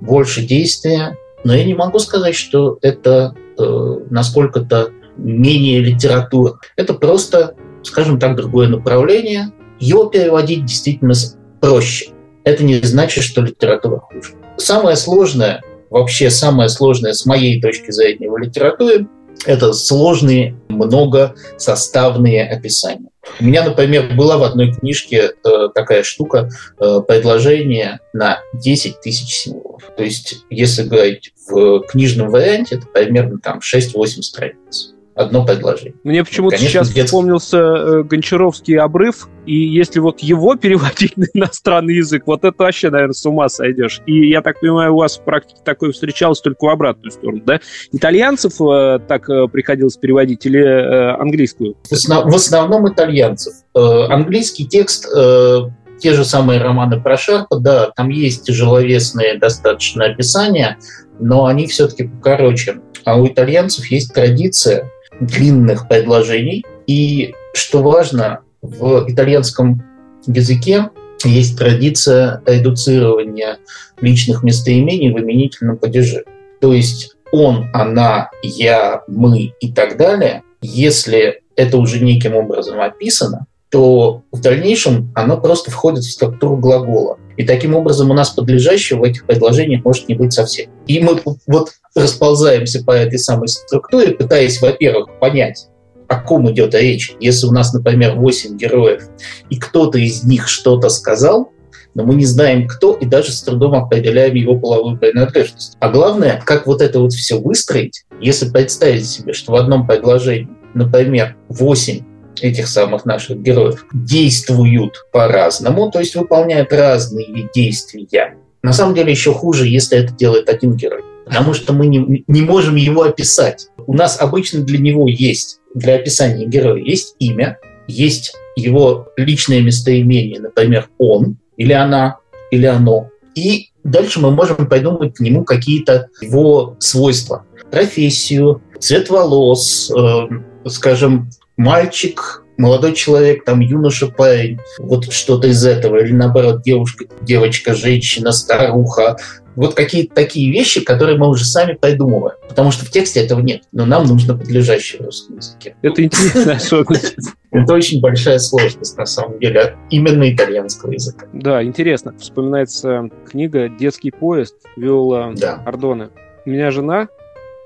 больше 0.01 0.43
действия. 0.43 1.17
Но 1.45 1.55
я 1.55 1.63
не 1.63 1.75
могу 1.75 2.01
сказать, 2.01 2.35
что 2.35 2.81
это 2.83 3.37
э, 3.57 3.99
насколько-то 4.11 4.91
менее 5.17 5.79
литература. 5.79 6.59
Это 6.75 6.95
просто, 6.95 7.55
скажем 7.85 8.19
так, 8.19 8.35
другое 8.35 8.67
направление. 8.67 9.53
Его 9.79 10.07
переводить 10.07 10.65
действительно 10.65 11.15
проще. 11.61 12.07
Это 12.43 12.65
не 12.65 12.81
значит, 12.81 13.23
что 13.23 13.43
литература 13.43 14.01
хуже. 14.01 14.33
Самое 14.57 14.97
сложное, 14.97 15.63
вообще 15.89 16.31
самое 16.31 16.69
сложное 16.69 17.13
с 17.13 17.25
моей 17.27 17.61
точки 17.61 17.93
зрения 17.93 18.29
в 18.29 18.37
литературе 18.39 19.07
это 19.47 19.73
сложные, 19.73 20.57
многосоставные 20.69 22.49
описания. 22.49 23.09
У 23.41 23.45
меня, 23.45 23.65
например, 23.65 24.15
была 24.15 24.39
в 24.39 24.43
одной 24.43 24.73
книжке 24.73 25.33
э, 25.45 25.69
такая 25.75 26.03
штука 26.03 26.49
э, 26.81 27.01
предложение 27.07 28.01
на 28.13 28.41
10 28.55 29.01
тысяч 29.01 29.35
символов. 29.35 29.83
То 29.97 30.03
есть, 30.03 30.45
если 30.51 30.83
говорить 30.83 31.33
в 31.47 31.81
книжном 31.89 32.31
варианте, 32.31 32.77
это 32.77 32.87
примерно 32.87 33.39
там 33.39 33.61
6-8 33.61 34.23
страниц 34.23 34.95
одно 35.19 35.45
предложение. 35.45 35.95
Мне 36.05 36.25
почему-то 36.25 36.57
сейчас 36.57 36.89
детский... 36.89 37.05
вспомнился 37.05 37.59
э, 37.59 38.03
Гончаровский 38.05 38.79
обрыв, 38.79 39.29
и 39.47 39.55
если 39.55 39.99
вот 39.99 40.21
его 40.21 40.55
переводить 40.57 41.17
на 41.17 41.27
иностранный 41.35 41.97
язык, 41.97 42.23
вот 42.27 42.45
это 42.45 42.55
вообще, 42.57 42.91
наверное, 42.91 43.15
с 43.15 43.27
ума 43.27 43.49
сойдешь. 43.49 44.01
И 44.07 44.29
я 44.29 44.43
так 44.43 44.61
понимаю, 44.61 44.95
у 44.95 44.99
вас 44.99 45.19
в 45.19 45.25
практике 45.25 45.61
такое 45.65 45.93
встречалось 45.93 46.41
только 46.41 46.65
в 46.65 46.69
обратную 46.69 47.11
сторону, 47.11 47.43
да? 47.45 47.61
Итальянцев 47.93 48.61
э, 48.61 49.01
так 49.09 49.29
э, 49.29 49.49
приходилось 49.49 49.97
переводить 49.97 50.47
или 50.47 50.63
э, 50.63 51.17
английскую? 51.17 51.77
В, 51.83 51.93
основ... 51.93 52.31
в 52.31 52.35
основном 52.35 52.89
итальянцев. 52.89 53.55
Э, 53.75 54.05
английский 54.09 54.67
текст 54.67 55.09
э, 55.15 55.63
те 56.01 56.15
же 56.15 56.25
самые 56.25 56.61
романы 56.61 57.01
про 57.01 57.17
Шарпа, 57.17 57.59
да, 57.59 57.91
там 57.97 58.11
есть 58.11 58.45
тяжеловесные 58.45 59.37
достаточно 59.39 60.05
описания, 60.05 60.79
но 61.19 61.47
они 61.47 61.67
все-таки 61.67 62.05
покороче. 62.05 62.81
А 63.05 63.17
у 63.17 63.27
итальянцев 63.27 63.87
есть 63.87 64.15
традиция 64.15 64.89
длинных 65.21 65.89
предложений. 65.89 66.65
И, 66.87 67.35
что 67.55 67.83
важно, 67.83 68.41
в 68.63 69.05
итальянском 69.09 69.83
языке 70.27 70.91
есть 71.25 71.59
традиция 71.59 72.43
редуцирования 72.47 73.59
личных 74.01 74.43
местоимений 74.43 75.13
в 75.13 75.19
именительном 75.19 75.79
падеже. 75.79 76.25
То 76.61 76.73
есть 76.73 77.17
он, 77.33 77.69
она, 77.73 78.31
я, 78.43 79.03
мы 79.07 79.53
и 79.61 79.73
так 79.73 79.97
далее, 79.97 80.43
если 80.61 81.43
это 81.57 81.79
уже 81.79 82.03
неким 82.03 82.35
образом 82.35 82.81
описано, 82.81 83.47
то 83.71 84.23
в 84.33 84.41
дальнейшем 84.41 85.13
оно 85.15 85.39
просто 85.39 85.71
входит 85.71 86.05
в 86.05 86.11
структуру 86.11 86.57
глагола. 86.57 87.19
И 87.37 87.45
таким 87.45 87.75
образом 87.75 88.11
у 88.11 88.15
нас 88.15 88.31
подлежащего 88.31 89.01
в 89.01 89.05
этих 89.05 89.27
предложениях 89.27 89.85
может 89.85 90.09
не 90.09 90.15
быть 90.15 90.33
совсем. 90.33 90.71
И 90.87 91.01
мы 91.01 91.21
вот 91.47 91.71
расползаемся 91.95 92.85
по 92.85 92.93
этой 92.93 93.19
самой 93.19 93.49
структуре, 93.49 94.13
пытаясь, 94.13 94.61
во-первых, 94.61 95.19
понять, 95.21 95.69
о 96.09 96.21
ком 96.21 96.51
идет 96.51 96.75
речь. 96.75 97.15
Если 97.21 97.47
у 97.47 97.53
нас, 97.53 97.73
например, 97.73 98.17
8 98.17 98.57
героев, 98.57 99.09
и 99.51 99.57
кто-то 99.57 99.99
из 99.99 100.25
них 100.25 100.49
что-то 100.49 100.89
сказал, 100.89 101.53
но 101.95 102.05
мы 102.05 102.15
не 102.15 102.25
знаем, 102.25 102.67
кто, 102.67 102.95
и 102.95 103.07
даже 103.07 103.33
с 103.33 103.43
трудом 103.43 103.75
определяем 103.75 104.35
его 104.35 104.59
половую 104.59 104.99
принадлежность. 104.99 105.77
А 105.81 105.91
главное, 105.91 106.41
как 106.45 106.67
вот 106.67 106.81
это 106.81 107.01
вот 107.01 107.13
все 107.13 107.39
выстроить, 107.39 108.05
если 108.21 108.49
представить 108.49 109.07
себе, 109.07 109.33
что 109.33 109.53
в 109.53 109.57
одном 109.57 109.87
предложении, 109.87 110.49
например, 110.75 111.37
8 111.49 112.05
этих 112.43 112.69
самых 112.69 113.05
наших 113.05 113.41
героев 113.41 113.87
действуют 113.93 115.07
по-разному, 115.13 115.91
то 115.91 116.01
есть 116.01 116.15
выполняют 116.15 116.73
разные 116.73 117.49
действия. 117.55 118.37
На 118.63 118.73
самом 118.73 118.95
деле 118.95 119.11
еще 119.11 119.33
хуже, 119.33 119.67
если 119.67 119.99
это 119.99 120.13
делает 120.13 120.49
один 120.49 120.75
герой. 120.75 121.03
Потому 121.25 121.55
что 121.55 121.73
мы 121.73 121.87
не, 121.87 122.25
не 122.27 122.43
можем 122.43 122.77
его 122.77 123.03
описать. 123.03 123.69
У 123.87 123.93
нас 123.93 124.21
обычно 124.21 124.61
для 124.61 124.79
него 124.79 125.07
есть, 125.09 125.61
для 125.75 125.97
описания 125.97 126.47
героя 126.47 126.83
есть 126.83 127.15
имя, 127.19 127.59
есть 127.87 128.35
его 128.57 129.09
личное 129.17 129.61
местоимение, 129.61 130.41
например, 130.41 130.89
он 130.99 131.37
или 131.57 131.73
она, 131.73 132.19
или 132.51 132.67
оно. 132.67 133.11
И 133.35 133.69
дальше 133.85 134.21
мы 134.21 134.31
можем 134.31 134.69
придумать 134.69 135.15
к 135.15 135.21
нему 135.21 135.45
какие-то 135.45 136.09
его 136.21 136.77
свойства. 136.79 137.45
Профессию, 137.71 138.63
цвет 138.79 139.11
волос, 139.11 139.93
э, 139.97 140.69
скажем, 140.69 141.31
мальчик, 141.59 142.45
молодой 142.57 142.95
человек, 142.95 143.45
там 143.45 143.61
юноша, 143.61 144.07
парень, 144.07 144.59
вот 144.79 145.13
что-то 145.13 145.49
из 145.49 145.65
этого, 145.67 145.99
или 145.99 146.13
наоборот, 146.13 146.63
девушка, 146.63 147.05
девочка, 147.21 147.75
женщина, 147.75 148.33
старуха, 148.33 149.19
вот 149.57 149.75
какие-то 149.75 150.15
такие 150.15 150.53
вещи, 150.53 150.85
которые 150.85 151.19
мы 151.19 151.29
уже 151.29 151.45
сами 151.45 151.73
придумываем. 151.73 152.37
Потому 152.49 152.71
что 152.71 152.85
в 152.85 152.91
тексте 152.91 153.21
этого 153.21 153.41
нет. 153.41 153.65
Но 153.73 153.87
нам 153.87 154.07
нужно 154.07 154.39
подлежащее 154.39 155.03
в 155.03 155.07
русском 155.07 155.37
языке. 155.37 155.75
Это 155.83 156.05
интересная 156.05 156.57
особенность. 156.57 157.17
Это 157.51 157.75
очень 157.75 158.01
большая 158.01 158.39
сложность, 158.39 158.97
на 158.97 159.07
самом 159.07 159.41
деле, 159.41 159.77
именно 159.91 160.33
итальянского 160.33 160.93
языка. 160.93 161.27
Да, 161.33 161.61
интересно. 161.65 162.15
Вспоминается 162.19 163.11
книга 163.29 163.69
«Детский 163.69 164.13
поезд» 164.13 164.55
Виола 164.77 165.33
да. 165.35 165.61
Ардоне. 165.67 166.11
У 166.47 166.51
меня 166.51 166.71
жена 166.71 167.09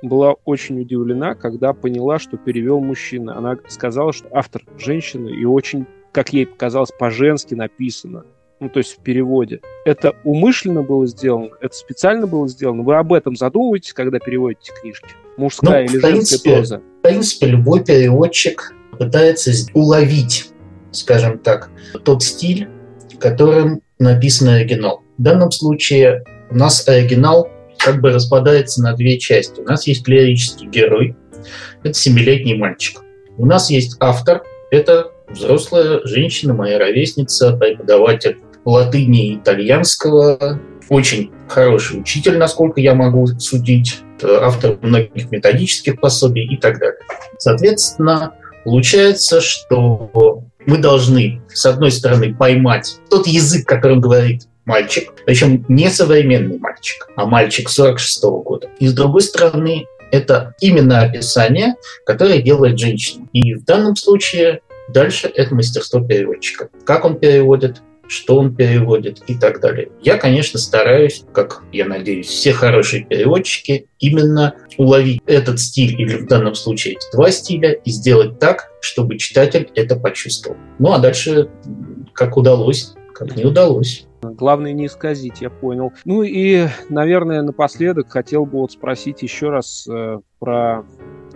была 0.03 0.35
очень 0.45 0.81
удивлена, 0.81 1.35
когда 1.35 1.73
поняла, 1.73 2.19
что 2.19 2.37
перевел 2.37 2.81
мужчина. 2.81 3.37
Она 3.37 3.57
сказала, 3.69 4.13
что 4.13 4.29
автор 4.33 4.63
женщина 4.79 5.29
и 5.29 5.45
очень, 5.45 5.87
как 6.13 6.33
ей 6.33 6.47
показалось, 6.47 6.91
по-женски 6.99 7.55
написано. 7.55 8.25
Ну, 8.61 8.69
то 8.69 8.79
есть 8.79 8.97
в 8.97 9.03
переводе. 9.03 9.61
Это 9.85 10.15
умышленно 10.23 10.83
было 10.83 11.07
сделано? 11.07 11.51
Это 11.61 11.75
специально 11.75 12.27
было 12.27 12.47
сделано? 12.47 12.83
Вы 12.83 12.97
об 12.97 13.13
этом 13.13 13.35
задумываетесь, 13.35 13.93
когда 13.93 14.19
переводите 14.19 14.73
книжки? 14.81 15.09
Мужская 15.37 15.85
ну, 15.87 15.93
или 15.93 16.01
женская 16.01 16.55
проза? 16.55 16.83
В 17.01 17.03
принципе, 17.03 17.47
любой 17.47 17.85
переводчик 17.85 18.73
пытается 18.99 19.51
уловить, 19.75 20.51
скажем 20.93 21.39
так, 21.39 21.71
тот 22.05 22.23
стиль, 22.23 22.69
которым 23.19 23.83
написан 23.99 24.49
оригинал. 24.49 25.03
В 25.19 25.23
данном 25.23 25.51
случае 25.51 26.25
у 26.51 26.57
нас 26.57 26.87
оригинал 26.87 27.49
как 27.83 28.01
бы 28.01 28.13
распадается 28.13 28.83
на 28.83 28.95
две 28.95 29.19
части. 29.19 29.61
У 29.61 29.65
нас 29.65 29.87
есть 29.87 30.07
лирический 30.07 30.69
герой, 30.69 31.17
это 31.83 31.95
семилетний 31.95 32.57
мальчик. 32.57 33.01
У 33.39 33.47
нас 33.47 33.71
есть 33.71 33.97
автор, 34.01 34.43
это 34.71 35.11
взрослая 35.29 36.01
женщина, 36.05 36.55
моя 36.55 36.79
ровесница, 36.79 37.57
преподаватель 37.57 38.39
латыни 38.65 39.29
и 39.29 39.37
итальянского, 39.37 40.61
очень 40.89 41.31
хороший 41.49 42.01
учитель, 42.01 42.39
насколько 42.39 42.81
я 42.81 42.95
могу 42.95 43.27
судить, 43.27 44.01
автор 44.23 44.79
многих 44.83 45.31
методических 45.31 46.01
пособий 46.01 46.47
и 46.47 46.57
так 46.57 46.79
далее. 46.79 47.01
Соответственно, 47.39 48.35
получается, 48.65 49.41
что 49.41 50.45
мы 50.65 50.79
должны, 50.79 51.43
с 51.49 51.67
одной 51.67 51.91
стороны, 51.91 52.35
поймать 52.35 53.01
тот 53.11 53.27
язык, 53.27 53.67
которым 53.67 54.01
говорит 54.01 54.43
мальчик, 54.65 55.13
причем 55.27 55.65
не 55.69 55.91
современный 55.91 56.59
мальчик, 56.59 57.09
а 57.17 57.27
мальчик 57.27 57.69
46 57.69 58.25
-го 58.25 58.43
года. 58.43 58.71
И 58.79 58.87
с 58.87 58.93
другой 58.93 59.23
стороны, 59.23 59.87
это 60.11 60.55
именно 60.61 61.01
описание, 61.01 61.75
которое 62.05 62.43
делает 62.43 62.79
женщина. 62.79 63.27
И 63.33 63.55
в 63.55 63.65
данном 63.65 63.97
случае 63.97 64.61
дальше 64.89 65.31
это 65.35 65.55
мастерство 65.55 66.01
переводчика. 66.01 66.69
Как 66.85 67.05
он 67.05 67.19
переводит, 67.19 67.83
что 68.09 68.37
он 68.37 68.55
переводит 68.55 69.23
и 69.27 69.35
так 69.35 69.61
далее. 69.61 69.89
Я, 70.03 70.19
конечно, 70.19 70.59
стараюсь, 70.59 71.25
как 71.33 71.63
я 71.73 71.87
надеюсь, 71.87 72.27
все 72.27 72.53
хорошие 72.53 73.05
переводчики, 73.05 73.87
именно 74.01 74.55
уловить 74.77 75.23
этот 75.27 75.59
стиль, 75.61 75.99
или 75.99 76.19
в 76.19 76.27
данном 76.27 76.55
случае 76.55 76.95
эти 76.95 77.11
два 77.13 77.31
стиля, 77.31 77.73
и 77.73 77.91
сделать 77.91 78.39
так, 78.39 78.71
чтобы 78.83 79.17
читатель 79.17 79.71
это 79.75 79.97
почувствовал. 79.97 80.59
Ну 80.79 80.93
а 80.93 80.99
дальше, 80.99 81.49
как 82.13 82.37
удалось, 82.37 82.93
как 83.15 83.35
не 83.35 83.45
удалось. 83.45 84.07
Главное 84.23 84.73
не 84.73 84.87
исказить, 84.87 85.41
я 85.41 85.51
понял. 85.51 85.93
Ну 86.05 86.23
и, 86.23 86.67
наверное, 86.89 87.43
напоследок 87.43 88.11
хотел 88.11 88.47
бы 88.47 88.61
вот 88.61 88.73
спросить 88.73 89.23
еще 89.23 89.51
раз 89.51 89.87
э, 89.91 90.21
про 90.39 90.85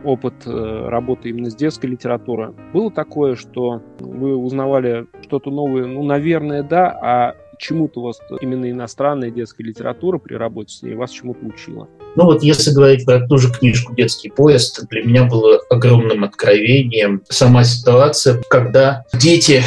опыт 0.04 0.34
э, 0.46 0.88
работы 0.88 1.30
именно 1.30 1.50
с 1.50 1.56
детской 1.56 1.86
литературой. 1.86 2.54
Было 2.72 2.90
такое, 2.92 3.34
что 3.34 3.82
вы 3.98 4.36
узнавали 4.36 5.06
что-то 5.22 5.50
новое? 5.50 5.86
Ну, 5.86 6.04
наверное, 6.04 6.62
да, 6.62 6.90
а 7.02 7.34
чему-то 7.58 8.02
вас 8.02 8.20
именно 8.40 8.70
иностранная 8.70 9.30
детская 9.30 9.64
литература 9.64 10.18
при 10.18 10.34
работе 10.34 10.74
с 10.74 10.82
ней 10.82 10.94
вас 10.94 11.10
чему-то 11.10 11.44
учила? 11.44 11.88
Ну 12.14 12.24
вот 12.24 12.42
если 12.42 12.70
говорить 12.70 13.04
про 13.04 13.26
ту 13.26 13.38
же 13.38 13.52
книжку 13.52 13.94
«Детский 13.94 14.30
поезд», 14.30 14.86
для 14.88 15.02
меня 15.02 15.24
было 15.24 15.60
огромным 15.70 16.24
откровением 16.24 17.22
сама 17.28 17.64
ситуация, 17.64 18.40
когда 18.48 19.04
дети 19.12 19.62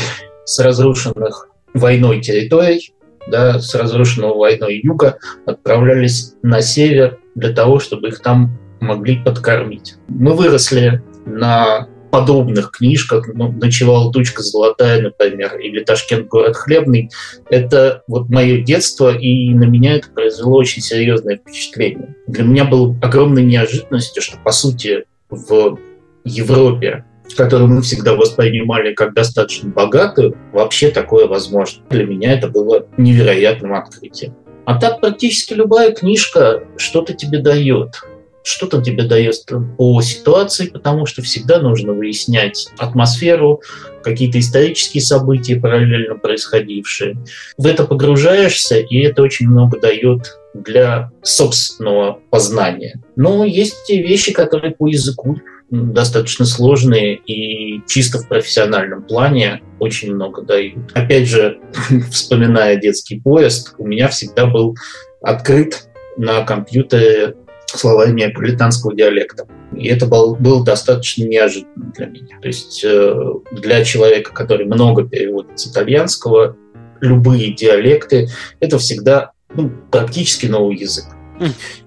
с 0.46 0.60
разрушенных 0.60 1.50
войной 1.74 2.22
территорий 2.22 2.94
да, 3.30 3.60
с 3.60 3.74
разрушенного 3.76 4.38
войной 4.38 4.80
юга 4.82 5.18
отправлялись 5.46 6.34
на 6.42 6.62
север 6.62 7.20
для 7.36 7.54
того, 7.54 7.80
чтобы 7.80 8.10
их 8.10 8.22
там 8.22 8.58
могли 8.80 9.18
подкормить. 9.18 9.96
Мы 10.08 10.34
выросли 10.34 11.02
на 11.26 11.88
подобных 12.12 12.72
книжках, 12.72 13.30
ну, 13.34 13.52
«Ночевала 13.52 14.12
тучка 14.12 14.42
золотая», 14.42 15.02
например, 15.02 15.58
или 15.58 15.84
«Ташкент. 15.84 16.28
Город 16.28 16.56
хлебный». 16.56 17.12
Это 17.50 18.04
вот 18.08 18.30
мое 18.30 18.62
детство, 18.62 19.16
и 19.16 19.54
на 19.54 19.66
меня 19.66 19.96
это 19.96 20.10
произвело 20.10 20.58
очень 20.58 20.82
серьезное 20.82 21.38
впечатление. 21.38 22.16
Для 22.28 22.44
меня 22.44 22.66
было 22.66 22.98
огромной 23.02 23.44
неожиданностью, 23.44 24.22
что, 24.22 24.38
по 24.44 24.52
сути, 24.52 25.06
в 25.30 25.78
Европе 26.24 27.06
которую 27.36 27.70
мы 27.70 27.82
всегда 27.82 28.16
воспринимали 28.16 28.94
как 28.94 29.14
достаточно 29.14 29.70
богатую, 29.70 30.38
вообще 30.52 30.90
такое 30.90 31.28
возможно. 31.28 31.84
Для 31.90 32.06
меня 32.06 32.34
это 32.34 32.48
было 32.48 32.88
невероятным 32.98 33.74
открытием. 33.74 34.36
А 34.66 34.80
так 34.80 35.02
практически 35.02 35.54
любая 35.54 35.92
книжка 35.92 36.64
что-то 36.78 37.14
тебе 37.14 37.40
дает. 37.40 38.02
Что-то 38.44 38.82
тебе 38.82 39.04
дает 39.04 39.36
по 39.78 40.02
ситуации, 40.02 40.68
потому 40.68 41.06
что 41.06 41.22
всегда 41.22 41.60
нужно 41.60 41.94
выяснять 41.94 42.68
атмосферу, 42.78 43.62
какие-то 44.02 44.40
исторические 44.40 45.02
события, 45.02 45.60
параллельно 45.60 46.16
происходившие. 46.16 47.18
В 47.58 47.66
это 47.66 47.86
погружаешься, 47.86 48.80
и 48.80 49.00
это 49.00 49.24
очень 49.24 49.48
много 49.48 49.80
дает 49.80 50.40
для 50.54 51.12
собственного 51.22 52.20
познания. 52.30 53.02
Но 53.16 53.44
есть 53.44 53.86
те 53.86 54.02
вещи, 54.02 54.32
которые 54.32 54.74
по 54.74 54.88
языку 54.88 55.40
достаточно 55.72 56.46
сложные 56.46 57.18
и 57.18 57.82
чисто 57.88 58.20
в 58.20 58.28
профессиональном 58.28 59.04
плане 59.04 59.62
очень 59.80 60.14
много 60.14 60.42
дают. 60.42 60.92
Опять 60.94 61.28
же, 61.28 61.60
вспоминая 62.12 62.76
детский 62.76 63.20
поезд, 63.20 63.76
у 63.78 63.88
меня 63.88 64.08
всегда 64.08 64.46
был 64.46 64.76
открыт 65.22 65.88
на 66.18 66.44
компьютере 66.44 67.36
словарь 67.68 68.14
неаполитанского 68.14 68.96
диалекта. 68.96 69.48
И 69.76 69.88
это 69.88 70.08
был, 70.08 70.36
был 70.36 70.64
достаточно 70.64 71.24
неожиданно 71.26 71.92
для 71.96 72.08
меня. 72.08 72.40
То 72.42 72.48
есть 72.48 72.84
э, 72.84 73.16
для 73.52 73.84
человека, 73.84 74.34
который 74.34 74.66
много 74.66 75.08
переводит 75.08 75.60
с 75.60 75.68
итальянского, 75.68 76.58
любые 77.00 77.54
диалекты— 77.54 78.28
это 78.60 78.80
всегда 78.80 79.32
ну, 79.54 79.72
практически 79.92 80.48
новый 80.48 80.78
язык. 80.78 81.06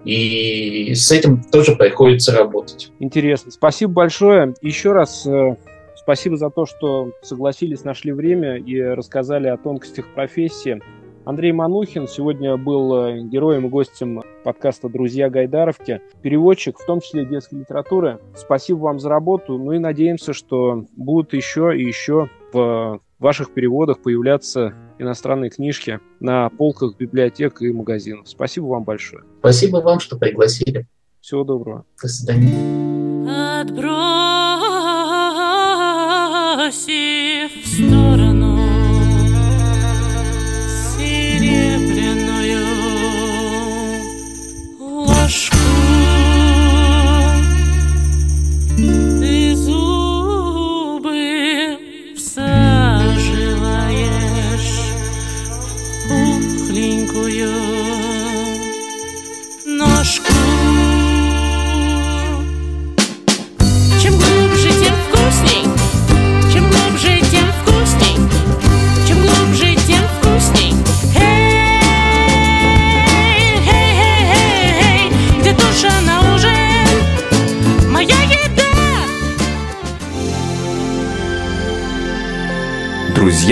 И 0.05 0.95
с 0.95 1.11
этим 1.11 1.43
тоже 1.43 1.77
приходится 1.77 2.33
работать. 2.33 2.91
Интересно. 2.99 3.51
Спасибо 3.51 3.93
большое. 3.93 4.55
Еще 4.63 4.93
раз 4.93 5.27
э, 5.27 5.57
спасибо 5.97 6.37
за 6.37 6.51
то, 6.51 6.67
что 6.67 7.13
согласились, 7.23 7.85
нашли 7.85 8.13
время 8.13 8.57
и 8.57 8.81
рассказали 8.81 9.49
о 9.49 9.57
тонкостях 9.57 10.07
профессии. 10.15 10.81
Андрей 11.25 11.53
Манухин 11.53 12.09
сегодня 12.09 12.57
был 12.57 13.07
э, 13.07 13.21
героем 13.23 13.67
и 13.67 13.69
гостем 13.69 14.23
подкаста 14.43 14.89
«Друзья 14.89 15.31
Гайдаровки», 15.31 16.01
переводчик, 16.21 16.79
в 16.79 16.85
том 16.85 17.01
числе 17.01 17.25
детской 17.25 17.61
литературы. 17.61 18.19
Спасибо 18.35 18.79
вам 18.79 18.99
за 18.99 19.09
работу, 19.09 19.57
ну 19.57 19.73
и 19.73 19.79
надеемся, 19.79 20.33
что 20.33 20.85
будут 20.97 21.33
еще 21.33 21.77
и 21.77 21.85
еще 21.85 22.29
в 22.53 23.01
ваших 23.23 23.55
переводах 23.55 24.03
появляться 24.03 24.75
иностранные 24.99 25.51
книжки 25.51 26.01
на 26.21 26.51
полках 26.51 26.97
библиотек 26.97 27.63
и 27.63 27.73
магазинов. 27.73 28.29
Спасибо 28.29 28.67
вам 28.67 28.85
большое. 28.85 29.25
Спасибо 29.41 29.79
вам, 29.79 30.01
что 30.01 30.19
пригласили. 30.19 30.87
Всего 31.21 31.45
доброго. 31.45 31.85
До 32.01 32.09
свидания. 32.09 33.61
Отбросив 33.61 34.03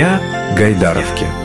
Друзья 0.00 0.54
Гайдаровки. 0.56 1.39